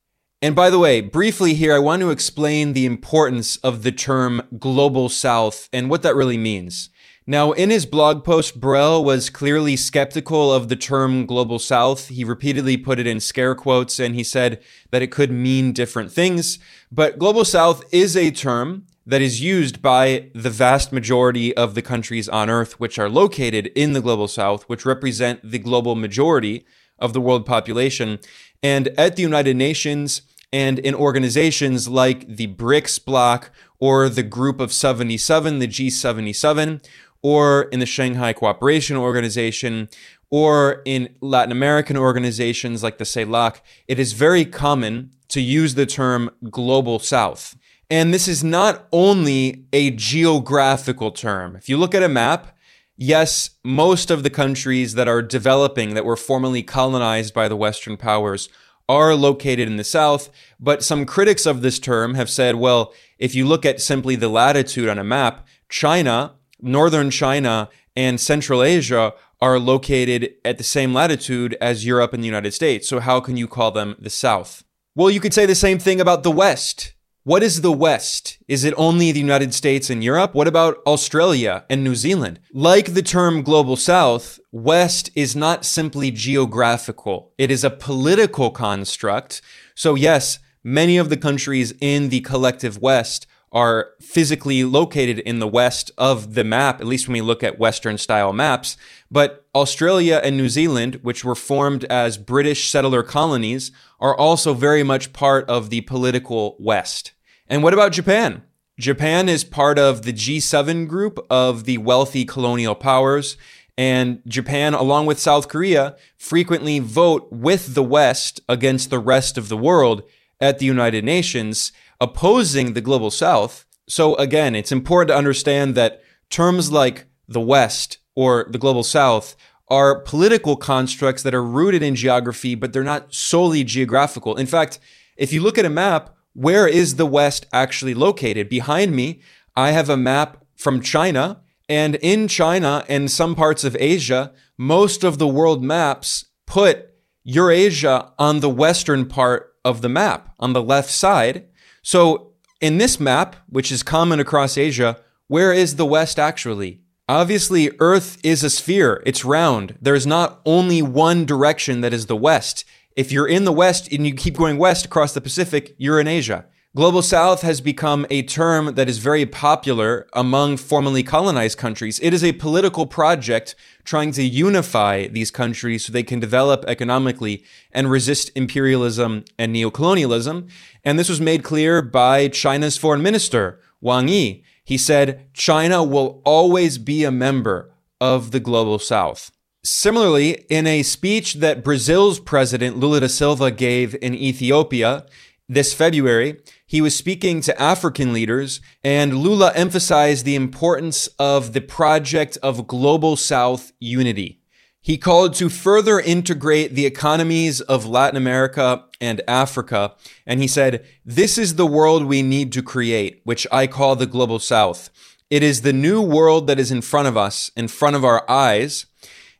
And 0.41 0.55
by 0.55 0.69
the 0.69 0.79
way, 0.79 1.01
briefly 1.01 1.53
here, 1.53 1.73
I 1.73 1.79
want 1.79 2.01
to 2.01 2.11
explain 2.11 2.73
the 2.73 2.85
importance 2.85 3.57
of 3.57 3.83
the 3.83 3.91
term 3.91 4.41
global 4.59 5.09
south 5.09 5.69
and 5.71 5.89
what 5.89 6.01
that 6.03 6.15
really 6.15 6.37
means. 6.37 6.89
Now, 7.27 7.53
in 7.53 7.71
his 7.71 7.87
blog 7.87 8.23
post, 8.23 8.59
Borrell 8.59 9.03
was 9.03 9.31
clearly 9.31 9.75
skeptical 9.75 10.53
of 10.53 10.69
the 10.69 10.75
term 10.75 11.25
global 11.25 11.57
south. 11.57 12.09
He 12.09 12.23
repeatedly 12.23 12.77
put 12.77 12.99
it 12.99 13.07
in 13.07 13.19
scare 13.19 13.55
quotes 13.55 13.99
and 13.99 14.13
he 14.13 14.23
said 14.23 14.61
that 14.91 15.01
it 15.01 15.09
could 15.09 15.31
mean 15.31 15.71
different 15.71 16.11
things. 16.11 16.59
But 16.91 17.17
global 17.17 17.43
south 17.43 17.83
is 17.91 18.15
a 18.15 18.29
term 18.29 18.85
that 19.07 19.23
is 19.23 19.41
used 19.41 19.81
by 19.81 20.29
the 20.35 20.51
vast 20.51 20.91
majority 20.91 21.55
of 21.55 21.73
the 21.73 21.81
countries 21.81 22.29
on 22.29 22.49
earth 22.49 22.79
which 22.79 22.99
are 22.99 23.09
located 23.09 23.67
in 23.75 23.93
the 23.93 24.01
global 24.01 24.27
south, 24.27 24.63
which 24.63 24.85
represent 24.85 25.39
the 25.43 25.59
global 25.59 25.95
majority 25.95 26.65
of 26.99 27.13
the 27.13 27.21
world 27.21 27.45
population. 27.45 28.19
And 28.63 28.87
at 28.97 29.15
the 29.15 29.21
United 29.21 29.55
Nations, 29.55 30.21
and 30.51 30.79
in 30.79 30.95
organizations 30.95 31.89
like 31.89 32.27
the 32.27 32.47
BRICS 32.47 33.03
bloc 33.03 33.51
or 33.79 34.07
the 34.07 34.23
Group 34.23 34.61
of 34.61 34.71
77, 34.71 35.59
the 35.59 35.67
G77, 35.67 36.85
or 37.21 37.63
in 37.63 37.79
the 37.79 37.85
Shanghai 37.85 38.31
Cooperation 38.31 38.95
Organization, 38.95 39.89
or 40.29 40.81
in 40.85 41.13
Latin 41.21 41.51
American 41.51 41.97
organizations 41.97 42.83
like 42.83 42.97
the 42.97 43.03
CELAC, 43.03 43.61
it 43.87 43.99
is 43.99 44.13
very 44.13 44.45
common 44.45 45.11
to 45.27 45.41
use 45.41 45.75
the 45.75 45.85
term 45.85 46.29
global 46.49 46.99
south. 46.99 47.57
And 47.89 48.13
this 48.13 48.27
is 48.27 48.43
not 48.43 48.87
only 48.91 49.65
a 49.73 49.91
geographical 49.91 51.11
term. 51.11 51.55
If 51.55 51.69
you 51.69 51.77
look 51.77 51.93
at 51.93 52.03
a 52.03 52.09
map, 52.09 52.54
yes, 52.97 53.51
most 53.63 54.11
of 54.11 54.23
the 54.23 54.29
countries 54.29 54.95
that 54.95 55.07
are 55.07 55.21
developing, 55.21 55.93
that 55.93 56.05
were 56.05 56.15
formerly 56.15 56.63
colonized 56.63 57.33
by 57.33 57.47
the 57.47 57.55
Western 57.55 57.97
powers, 57.97 58.49
are 58.87 59.15
located 59.15 59.67
in 59.67 59.77
the 59.77 59.83
South. 59.83 60.29
But 60.59 60.83
some 60.83 61.05
critics 61.05 61.45
of 61.45 61.61
this 61.61 61.79
term 61.79 62.13
have 62.13 62.29
said, 62.29 62.55
well, 62.55 62.93
if 63.17 63.33
you 63.33 63.45
look 63.45 63.65
at 63.65 63.81
simply 63.81 64.15
the 64.15 64.29
latitude 64.29 64.89
on 64.89 64.99
a 64.99 65.03
map, 65.03 65.47
China, 65.69 66.35
northern 66.61 67.09
China, 67.09 67.69
and 67.95 68.19
Central 68.19 68.61
Asia 68.61 69.13
are 69.41 69.59
located 69.59 70.33
at 70.43 70.57
the 70.57 70.63
same 70.63 70.93
latitude 70.93 71.57
as 71.59 71.85
Europe 71.85 72.13
and 72.13 72.23
the 72.23 72.27
United 72.27 72.53
States. 72.53 72.87
So 72.87 72.99
how 72.99 73.19
can 73.19 73.37
you 73.37 73.47
call 73.47 73.71
them 73.71 73.95
the 73.99 74.09
South? 74.09 74.63
Well, 74.95 75.09
you 75.09 75.19
could 75.19 75.33
say 75.33 75.45
the 75.45 75.55
same 75.55 75.79
thing 75.79 75.99
about 75.99 76.23
the 76.23 76.31
West. 76.31 76.93
What 77.27 77.41
is 77.41 77.61
the 77.61 77.71
West? 77.71 78.37
Is 78.47 78.63
it 78.63 78.75
only 78.77 79.11
the 79.11 79.19
United 79.19 79.51
States 79.51 79.89
and 79.89 80.03
Europe? 80.03 80.35
What 80.35 80.47
about 80.47 80.77
Australia 80.85 81.65
and 81.71 81.83
New 81.83 81.95
Zealand? 81.95 82.39
Like 82.53 82.93
the 82.93 83.01
term 83.01 83.41
global 83.41 83.75
south, 83.75 84.39
West 84.51 85.09
is 85.15 85.35
not 85.35 85.65
simply 85.65 86.11
geographical. 86.11 87.33
It 87.39 87.49
is 87.49 87.63
a 87.63 87.71
political 87.71 88.51
construct. 88.51 89.41
So 89.73 89.95
yes, 89.95 90.37
many 90.63 90.97
of 90.97 91.09
the 91.09 91.17
countries 91.17 91.73
in 91.81 92.09
the 92.09 92.21
collective 92.21 92.79
West 92.79 93.25
are 93.51 93.93
physically 93.99 94.63
located 94.63 95.17
in 95.17 95.39
the 95.39 95.47
west 95.47 95.89
of 95.97 96.35
the 96.35 96.43
map, 96.43 96.79
at 96.79 96.85
least 96.85 97.07
when 97.07 97.13
we 97.13 97.21
look 97.21 97.41
at 97.41 97.57
Western 97.57 97.97
style 97.97 98.33
maps. 98.33 98.77
But 99.09 99.47
Australia 99.55 100.21
and 100.23 100.37
New 100.37 100.49
Zealand, 100.49 100.99
which 101.01 101.25
were 101.25 101.33
formed 101.33 101.85
as 101.85 102.19
British 102.19 102.69
settler 102.69 103.01
colonies, 103.01 103.71
are 103.99 104.15
also 104.15 104.53
very 104.53 104.83
much 104.83 105.11
part 105.11 105.49
of 105.49 105.71
the 105.71 105.81
political 105.81 106.55
West. 106.59 107.13
And 107.47 107.61
what 107.61 107.73
about 107.73 107.91
Japan? 107.91 108.43
Japan 108.79 109.29
is 109.29 109.43
part 109.43 109.77
of 109.77 110.01
the 110.01 110.13
G7 110.13 110.87
group 110.87 111.25
of 111.29 111.65
the 111.65 111.77
wealthy 111.77 112.25
colonial 112.25 112.75
powers. 112.75 113.37
And 113.77 114.21
Japan, 114.27 114.73
along 114.73 115.05
with 115.05 115.19
South 115.19 115.47
Korea, 115.47 115.95
frequently 116.17 116.79
vote 116.79 117.27
with 117.31 117.75
the 117.75 117.83
West 117.83 118.41
against 118.49 118.89
the 118.89 118.99
rest 118.99 119.37
of 119.37 119.49
the 119.49 119.57
world 119.57 120.03
at 120.39 120.59
the 120.59 120.65
United 120.65 121.03
Nations, 121.03 121.71
opposing 122.01 122.73
the 122.73 122.81
global 122.81 123.11
South. 123.11 123.65
So 123.87 124.15
again, 124.15 124.55
it's 124.55 124.71
important 124.71 125.09
to 125.09 125.17
understand 125.17 125.75
that 125.75 126.01
terms 126.29 126.71
like 126.71 127.05
the 127.27 127.41
West 127.41 127.99
or 128.15 128.47
the 128.49 128.57
global 128.57 128.83
South 128.83 129.35
are 129.67 129.99
political 129.99 130.55
constructs 130.55 131.23
that 131.23 131.35
are 131.35 131.43
rooted 131.43 131.83
in 131.83 131.95
geography, 131.95 132.55
but 132.55 132.73
they're 132.73 132.83
not 132.83 133.13
solely 133.13 133.63
geographical. 133.63 134.35
In 134.35 134.45
fact, 134.45 134.79
if 135.17 135.33
you 135.33 135.41
look 135.41 135.57
at 135.57 135.65
a 135.65 135.69
map, 135.69 136.15
where 136.35 136.67
is 136.67 136.97
the 136.97 137.05
West 137.05 137.45
actually 137.51 137.93
located? 137.93 138.49
Behind 138.49 138.95
me, 138.95 139.21
I 139.55 139.71
have 139.71 139.89
a 139.89 139.97
map 139.97 140.43
from 140.55 140.81
China. 140.81 141.41
And 141.67 141.95
in 141.95 142.27
China 142.27 142.85
and 142.87 143.09
some 143.09 143.33
parts 143.33 143.63
of 143.63 143.75
Asia, 143.79 144.31
most 144.57 145.03
of 145.03 145.17
the 145.17 145.27
world 145.27 145.63
maps 145.63 146.25
put 146.45 146.91
Eurasia 147.23 148.11
on 148.19 148.41
the 148.41 148.49
western 148.49 149.07
part 149.07 149.55
of 149.63 149.81
the 149.81 149.89
map, 149.89 150.35
on 150.39 150.53
the 150.53 150.61
left 150.61 150.91
side. 150.91 151.45
So 151.81 152.33
in 152.61 152.77
this 152.77 152.99
map, 152.99 153.37
which 153.49 153.71
is 153.71 153.81
common 153.81 154.19
across 154.19 154.57
Asia, 154.57 154.99
where 155.27 155.53
is 155.53 155.77
the 155.77 155.85
West 155.85 156.19
actually? 156.19 156.81
Obviously, 157.07 157.71
Earth 157.79 158.17
is 158.23 158.43
a 158.43 158.49
sphere. 158.49 159.01
It's 159.05 159.23
round. 159.23 159.77
There's 159.81 160.05
not 160.05 160.41
only 160.45 160.81
one 160.81 161.25
direction 161.25 161.81
that 161.81 161.93
is 161.93 162.07
the 162.07 162.15
West. 162.15 162.65
If 162.95 163.11
you're 163.11 163.27
in 163.27 163.43
the 163.43 163.51
West 163.51 163.91
and 163.91 164.07
you 164.07 164.13
keep 164.13 164.37
going 164.37 164.57
west 164.57 164.85
across 164.85 165.13
the 165.13 165.19
Pacific, 165.19 165.75
you're 165.77 165.99
in 165.99 166.07
Asia. 166.07 166.45
Global 166.77 167.01
South 167.01 167.41
has 167.41 167.59
become 167.59 168.05
a 168.09 168.21
term 168.23 168.75
that 168.75 168.87
is 168.87 168.99
very 168.99 169.25
popular 169.25 170.07
among 170.13 170.55
formerly 170.55 171.03
colonized 171.03 171.57
countries. 171.57 171.99
It 172.01 172.13
is 172.13 172.23
a 172.23 172.31
political 172.33 172.85
project 172.85 173.55
trying 173.83 174.13
to 174.13 174.23
unify 174.23 175.07
these 175.07 175.29
countries 175.29 175.85
so 175.85 175.91
they 175.91 176.03
can 176.03 176.21
develop 176.21 176.63
economically 176.69 177.43
and 177.73 177.91
resist 177.91 178.31
imperialism 178.33 179.25
and 179.37 179.53
neocolonialism. 179.53 180.49
And 180.85 180.97
this 180.97 181.09
was 181.09 181.19
made 181.19 181.43
clear 181.43 181.81
by 181.81 182.29
China's 182.29 182.77
foreign 182.77 183.03
minister, 183.03 183.59
Wang 183.81 184.07
Yi. 184.07 184.45
He 184.63 184.77
said, 184.77 185.33
China 185.33 185.83
will 185.83 186.21
always 186.23 186.77
be 186.77 187.03
a 187.03 187.11
member 187.11 187.73
of 187.99 188.31
the 188.31 188.39
Global 188.39 188.79
South. 188.79 189.31
Similarly, 189.65 190.45
in 190.47 190.67
a 190.67 190.83
speech 190.83 191.35
that 191.35 191.63
Brazil's 191.63 192.19
president 192.19 192.77
Lula 192.77 192.99
da 192.99 193.07
Silva 193.07 193.49
gave 193.49 193.95
in 193.99 194.13
Ethiopia 194.13 195.07
this 195.49 195.73
February, 195.73 196.39
he 196.67 196.81
was 196.81 196.95
speaking 196.95 197.41
to 197.41 197.59
African 197.59 198.13
leaders, 198.13 198.61
and 198.83 199.17
Lula 199.17 199.51
emphasized 199.55 200.23
the 200.23 200.35
importance 200.35 201.07
of 201.17 201.53
the 201.53 201.61
project 201.61 202.37
of 202.43 202.67
Global 202.67 203.15
South 203.15 203.71
unity. 203.79 204.39
He 204.81 204.99
called 204.99 205.33
to 205.35 205.49
further 205.49 205.99
integrate 205.99 206.75
the 206.75 206.85
economies 206.85 207.59
of 207.59 207.87
Latin 207.87 208.17
America 208.17 208.83
and 209.01 209.19
Africa, 209.27 209.95
and 210.27 210.41
he 210.41 210.47
said, 210.47 210.85
This 211.03 211.39
is 211.39 211.55
the 211.55 211.65
world 211.65 212.05
we 212.05 212.21
need 212.21 212.51
to 212.53 212.61
create, 212.61 213.21
which 213.23 213.47
I 213.51 213.65
call 213.65 213.95
the 213.95 214.05
Global 214.05 214.37
South. 214.37 214.91
It 215.31 215.41
is 215.41 215.63
the 215.63 215.73
new 215.73 216.03
world 216.03 216.45
that 216.45 216.59
is 216.59 216.71
in 216.71 216.83
front 216.83 217.07
of 217.07 217.17
us, 217.17 217.49
in 217.57 217.67
front 217.67 217.95
of 217.95 218.05
our 218.05 218.29
eyes. 218.29 218.85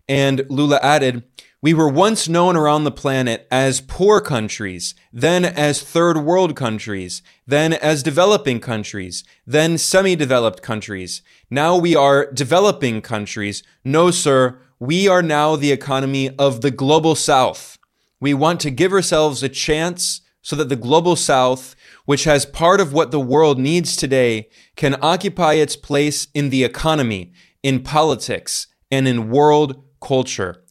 And 0.08 0.46
Lula 0.50 0.80
added, 0.84 1.24
we 1.62 1.74
were 1.74 1.90
once 1.90 2.30
known 2.30 2.56
around 2.56 2.84
the 2.84 2.92
planet 2.92 3.48
as 3.50 3.82
poor 3.82 4.22
countries, 4.22 4.94
then 5.12 5.44
as 5.44 5.82
third 5.82 6.18
world 6.20 6.56
countries, 6.56 7.24
then 7.48 7.74
as 7.74 8.04
developing 8.04 8.60
countries, 8.60 9.24
then 9.48 9.80
semi-developed 9.80 10.62
countries. 10.62 11.24
Now 11.50 11.76
we 11.76 11.96
are 11.96 12.32
developing 12.32 13.02
countries. 13.02 13.64
No, 13.84 14.12
sir, 14.12 14.60
we 14.80 15.08
are 15.08 15.24
now 15.24 15.56
the 15.56 15.72
economy 15.72 16.30
of 16.38 16.62
the 16.62 16.70
global 16.70 17.16
south. 17.16 17.80
We 18.20 18.36
want 18.36 18.60
to 18.60 18.70
give 18.70 18.94
ourselves 18.94 19.42
a 19.42 19.50
chance 19.50 20.22
so 20.44 20.56
that 20.58 20.70
the 20.70 20.76
global 20.76 21.16
south, 21.16 21.76
which 22.06 22.26
has 22.26 22.46
part 22.46 22.80
of 22.80 22.94
what 22.94 23.10
the 23.10 23.20
world 23.20 23.58
needs 23.58 23.96
today, 23.96 24.50
can 24.76 24.98
occupy 25.02 25.54
its 25.54 25.76
place 25.76 26.28
in 26.36 26.52
the 26.52 26.64
economy, 26.64 27.34
in 27.64 27.82
politics, 27.82 28.68
and 28.92 29.08
in 29.08 29.32
world 29.32 29.82
culture. 30.06 30.64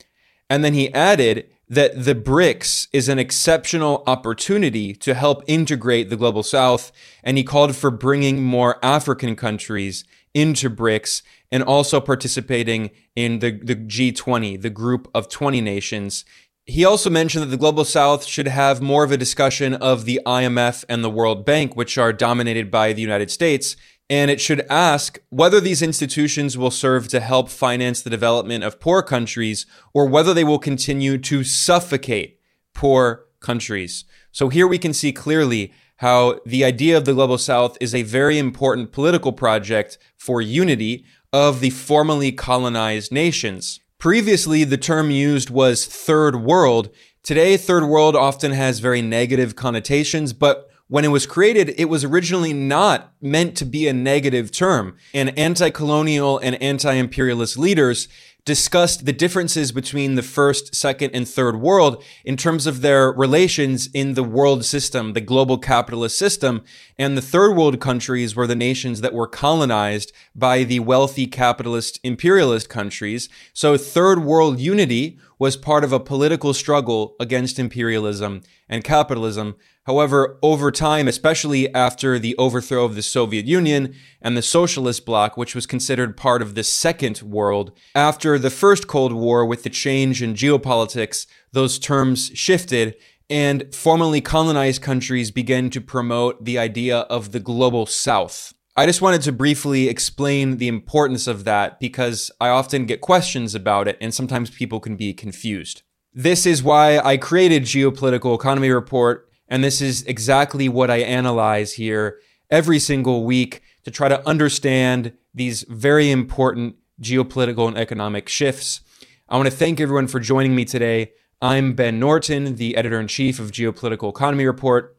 And 0.49 0.64
then 0.64 0.75
he 0.75 0.92
added 0.94 1.51
that 1.68 2.05
the 2.05 2.14
BRICS 2.14 2.88
is 2.92 3.09
an 3.09 3.18
exceptional 3.18 4.05
opportunity 4.07 4.92
to 4.94 5.14
help 5.14 5.42
integrate 5.47 6.11
the 6.11 6.16
global 6.16 6.42
south. 6.42 6.92
And 7.23 7.38
he 7.38 7.44
called 7.44 7.75
for 7.75 7.90
bringing 7.90 8.42
more 8.42 8.79
African 8.85 9.35
countries 9.35 10.05
into 10.35 10.68
BRICS 10.68 11.23
and 11.51 11.62
also 11.62 12.01
participating 12.01 12.90
in 13.16 13.38
the, 13.38 13.53
the 13.53 13.77
G20, 13.77 14.61
the 14.61 14.70
group 14.70 15.09
of 15.14 15.29
20 15.29 15.61
nations. 15.61 16.25
He 16.66 16.85
also 16.85 17.11
mentioned 17.11 17.44
that 17.44 17.51
the 17.51 17.57
global 17.57 17.85
south 17.85 18.25
should 18.25 18.49
have 18.49 18.81
more 18.81 19.05
of 19.05 19.12
a 19.12 19.16
discussion 19.16 19.75
of 19.75 20.05
the 20.05 20.20
IMF 20.27 20.85
and 20.88 21.05
the 21.05 21.11
World 21.11 21.44
Bank, 21.44 21.77
which 21.77 21.99
are 21.99 22.12
dominated 22.12 22.70
by 22.70 22.92
the 22.92 23.03
United 23.03 23.31
States, 23.31 23.77
and 24.11 24.31
it 24.31 24.40
should 24.40 24.67
ask 24.69 25.19
whether 25.31 25.61
these 25.61 25.83
institutions 25.83 26.59
will 26.59 26.71
serve 26.71 27.09
to 27.09 27.21
help 27.21 27.49
finance 27.49 28.03
the 28.03 28.11
development 28.11 28.62
of 28.62 28.81
poor 28.81 29.03
countries 29.03 29.67
or 29.93 30.07
whether 30.07 30.35
they 30.35 30.45
will 30.45 30.59
continue 30.59 31.17
to 31.19 31.43
suffocate 31.43 32.38
poor 32.75 33.27
countries. 33.40 34.05
So 34.31 34.49
here 34.49 34.67
we 34.67 34.79
can 34.79 34.93
see 34.93 35.12
clearly 35.12 35.73
how 35.99 36.40
the 36.45 36.64
idea 36.64 36.97
of 36.97 37.05
the 37.05 37.14
global 37.14 37.38
south 37.38 37.79
is 37.81 37.95
a 37.95 38.03
very 38.03 38.38
important 38.38 38.93
political 38.93 39.33
project 39.33 39.97
for 40.17 40.43
unity 40.43 41.05
of 41.33 41.61
the 41.61 41.71
formerly 41.71 42.33
colonized 42.33 43.11
nations. 43.12 43.81
Previously, 43.99 44.64
the 44.64 44.77
term 44.77 45.11
used 45.11 45.51
was 45.51 45.87
third 45.87 46.37
world. 46.37 46.90
Today, 47.23 47.57
third 47.57 47.85
world 47.85 48.14
often 48.14 48.53
has 48.53 48.81
very 48.81 49.01
negative 49.01 49.57
connotations, 49.57 50.33
but 50.33 50.69
when 50.94 51.04
it 51.04 51.09
was 51.09 51.26
created, 51.26 51.74
it 51.76 51.87
was 51.87 52.04
originally 52.04 52.52
not 52.52 53.12
meant 53.20 53.57
to 53.57 53.64
be 53.64 53.88
a 53.88 53.92
negative 53.92 54.52
term. 54.52 54.96
And 55.12 55.37
anti-colonial 55.37 56.38
and 56.38 56.54
anti-imperialist 56.62 57.59
leaders 57.59 58.07
discussed 58.44 59.04
the 59.04 59.12
differences 59.12 59.72
between 59.72 60.14
the 60.14 60.22
first, 60.22 60.72
second, 60.72 61.11
and 61.12 61.26
third 61.26 61.57
world 61.57 62.00
in 62.24 62.37
terms 62.37 62.68
of 62.68 62.80
their 62.80 63.11
relations 63.11 63.88
in 63.92 64.14
the 64.14 64.22
world 64.22 64.64
system, 64.64 65.14
the 65.14 65.20
global 65.20 65.59
capitalist 65.59 66.16
system. 66.16 66.62
And 66.96 67.18
the 67.18 67.22
third 67.22 67.57
world 67.57 67.80
countries 67.80 68.37
were 68.37 68.46
the 68.46 68.54
nations 68.54 69.00
that 69.00 69.14
were 69.14 69.26
colonized 69.26 70.12
by 70.33 70.62
the 70.62 70.78
wealthy 70.78 71.26
capitalist 71.26 71.98
imperialist 72.04 72.68
countries. 72.68 73.28
So 73.52 73.76
third 73.76 74.22
world 74.22 74.61
unity 74.61 75.18
was 75.40 75.57
part 75.57 75.83
of 75.83 75.92
a 75.92 75.98
political 75.98 76.54
struggle 76.54 77.16
against 77.18 77.59
imperialism 77.59 78.42
and 78.68 78.85
capitalism 78.85 79.57
However, 79.87 80.38
over 80.42 80.70
time, 80.70 81.07
especially 81.09 81.73
after 81.75 82.18
the 82.18 82.35
overthrow 82.38 82.85
of 82.85 82.94
the 82.94 83.03
Soviet 83.03 83.44
Union 83.44 83.94
and 84.23 84.35
the 84.37 84.42
socialist 84.42 85.05
bloc, 85.05 85.37
which 85.37 85.55
was 85.55 85.66
considered 85.66 86.16
part 86.16 86.40
of 86.40 86.55
the 86.55 86.64
second 86.64 87.20
world, 87.20 87.73
after 87.94 88.38
the 88.38 88.51
first 88.51 88.87
Cold 88.87 89.12
War 89.12 89.44
with 89.44 89.62
the 89.62 89.70
change 89.70 90.23
in 90.23 90.33
geopolitics, 90.35 91.27
those 91.53 91.79
terms 91.79 92.31
shifted 92.35 92.97
and 93.29 93.75
formerly 93.75 94.20
colonized 94.23 94.81
countries 94.81 95.31
began 95.31 95.68
to 95.70 95.81
promote 95.81 96.44
the 96.44 96.59
idea 96.59 97.01
of 97.01 97.33
the 97.33 97.40
global 97.40 97.85
south. 97.85 98.55
I 98.77 98.87
just 98.87 99.03
wanted 99.03 99.23
to 99.23 99.33
briefly 99.33 99.88
explain 99.88 100.57
the 100.57 100.68
importance 100.68 101.27
of 101.27 101.44
that 101.44 101.79
because 101.79 102.31
I 102.40 102.49
often 102.49 102.87
get 102.87 103.01
questions 103.01 103.55
about 103.55 103.87
it 103.87 103.99
and 104.01 104.12
sometimes 104.12 104.51
people 104.51 104.81
can 104.81 104.97
be 104.97 105.12
confused. 105.14 105.83
This 106.12 106.47
is 106.47 106.62
why 106.62 106.99
I 106.99 107.16
created 107.16 107.64
Geopolitical 107.64 108.35
Economy 108.35 108.70
Report, 108.70 109.31
and 109.48 109.62
this 109.62 109.80
is 109.80 110.02
exactly 110.04 110.68
what 110.68 110.90
I 110.90 110.98
analyze 110.98 111.74
here 111.74 112.20
every 112.50 112.78
single 112.78 113.24
week 113.24 113.62
to 113.85 113.90
try 113.90 114.09
to 114.09 114.26
understand 114.26 115.12
these 115.35 115.62
very 115.68 116.11
important 116.11 116.76
geopolitical 117.00 117.68
and 117.68 117.76
economic 117.76 118.28
shifts. 118.28 118.80
I 119.28 119.37
want 119.37 119.48
to 119.48 119.57
thank 119.57 119.80
everyone 119.80 120.07
for 120.07 120.20
joining 120.20 120.54
me 120.54 120.64
today. 120.64 121.12
I'm 121.42 121.74
Ben 121.74 121.98
Norton, 121.98 122.57
the 122.57 122.76
editor 122.76 123.00
in 123.00 123.09
chief 123.09 123.38
of 123.38 123.50
Geopolitical 123.50 124.11
Economy 124.11 124.46
Report. 124.46 124.96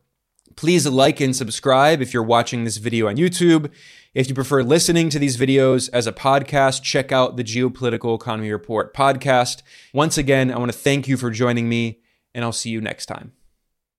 Please 0.55 0.87
like 0.87 1.19
and 1.19 1.35
subscribe 1.35 2.01
if 2.01 2.13
you're 2.13 2.23
watching 2.23 2.63
this 2.63 2.77
video 2.77 3.07
on 3.07 3.17
YouTube. 3.17 3.71
If 4.13 4.29
you 4.29 4.35
prefer 4.35 4.63
listening 4.63 5.09
to 5.09 5.19
these 5.19 5.37
videos 5.37 5.89
as 5.91 6.07
a 6.07 6.13
podcast, 6.13 6.81
check 6.83 7.11
out 7.11 7.35
the 7.35 7.43
Geopolitical 7.43 8.15
Economy 8.15 8.51
Report 8.51 8.93
podcast. 8.93 9.61
Once 9.93 10.17
again, 10.17 10.51
I 10.51 10.57
want 10.57 10.71
to 10.71 10.77
thank 10.77 11.07
you 11.07 11.17
for 11.17 11.29
joining 11.29 11.67
me, 11.67 11.99
and 12.33 12.45
I'll 12.45 12.53
see 12.53 12.69
you 12.69 12.79
next 12.79 13.07
time. 13.07 13.34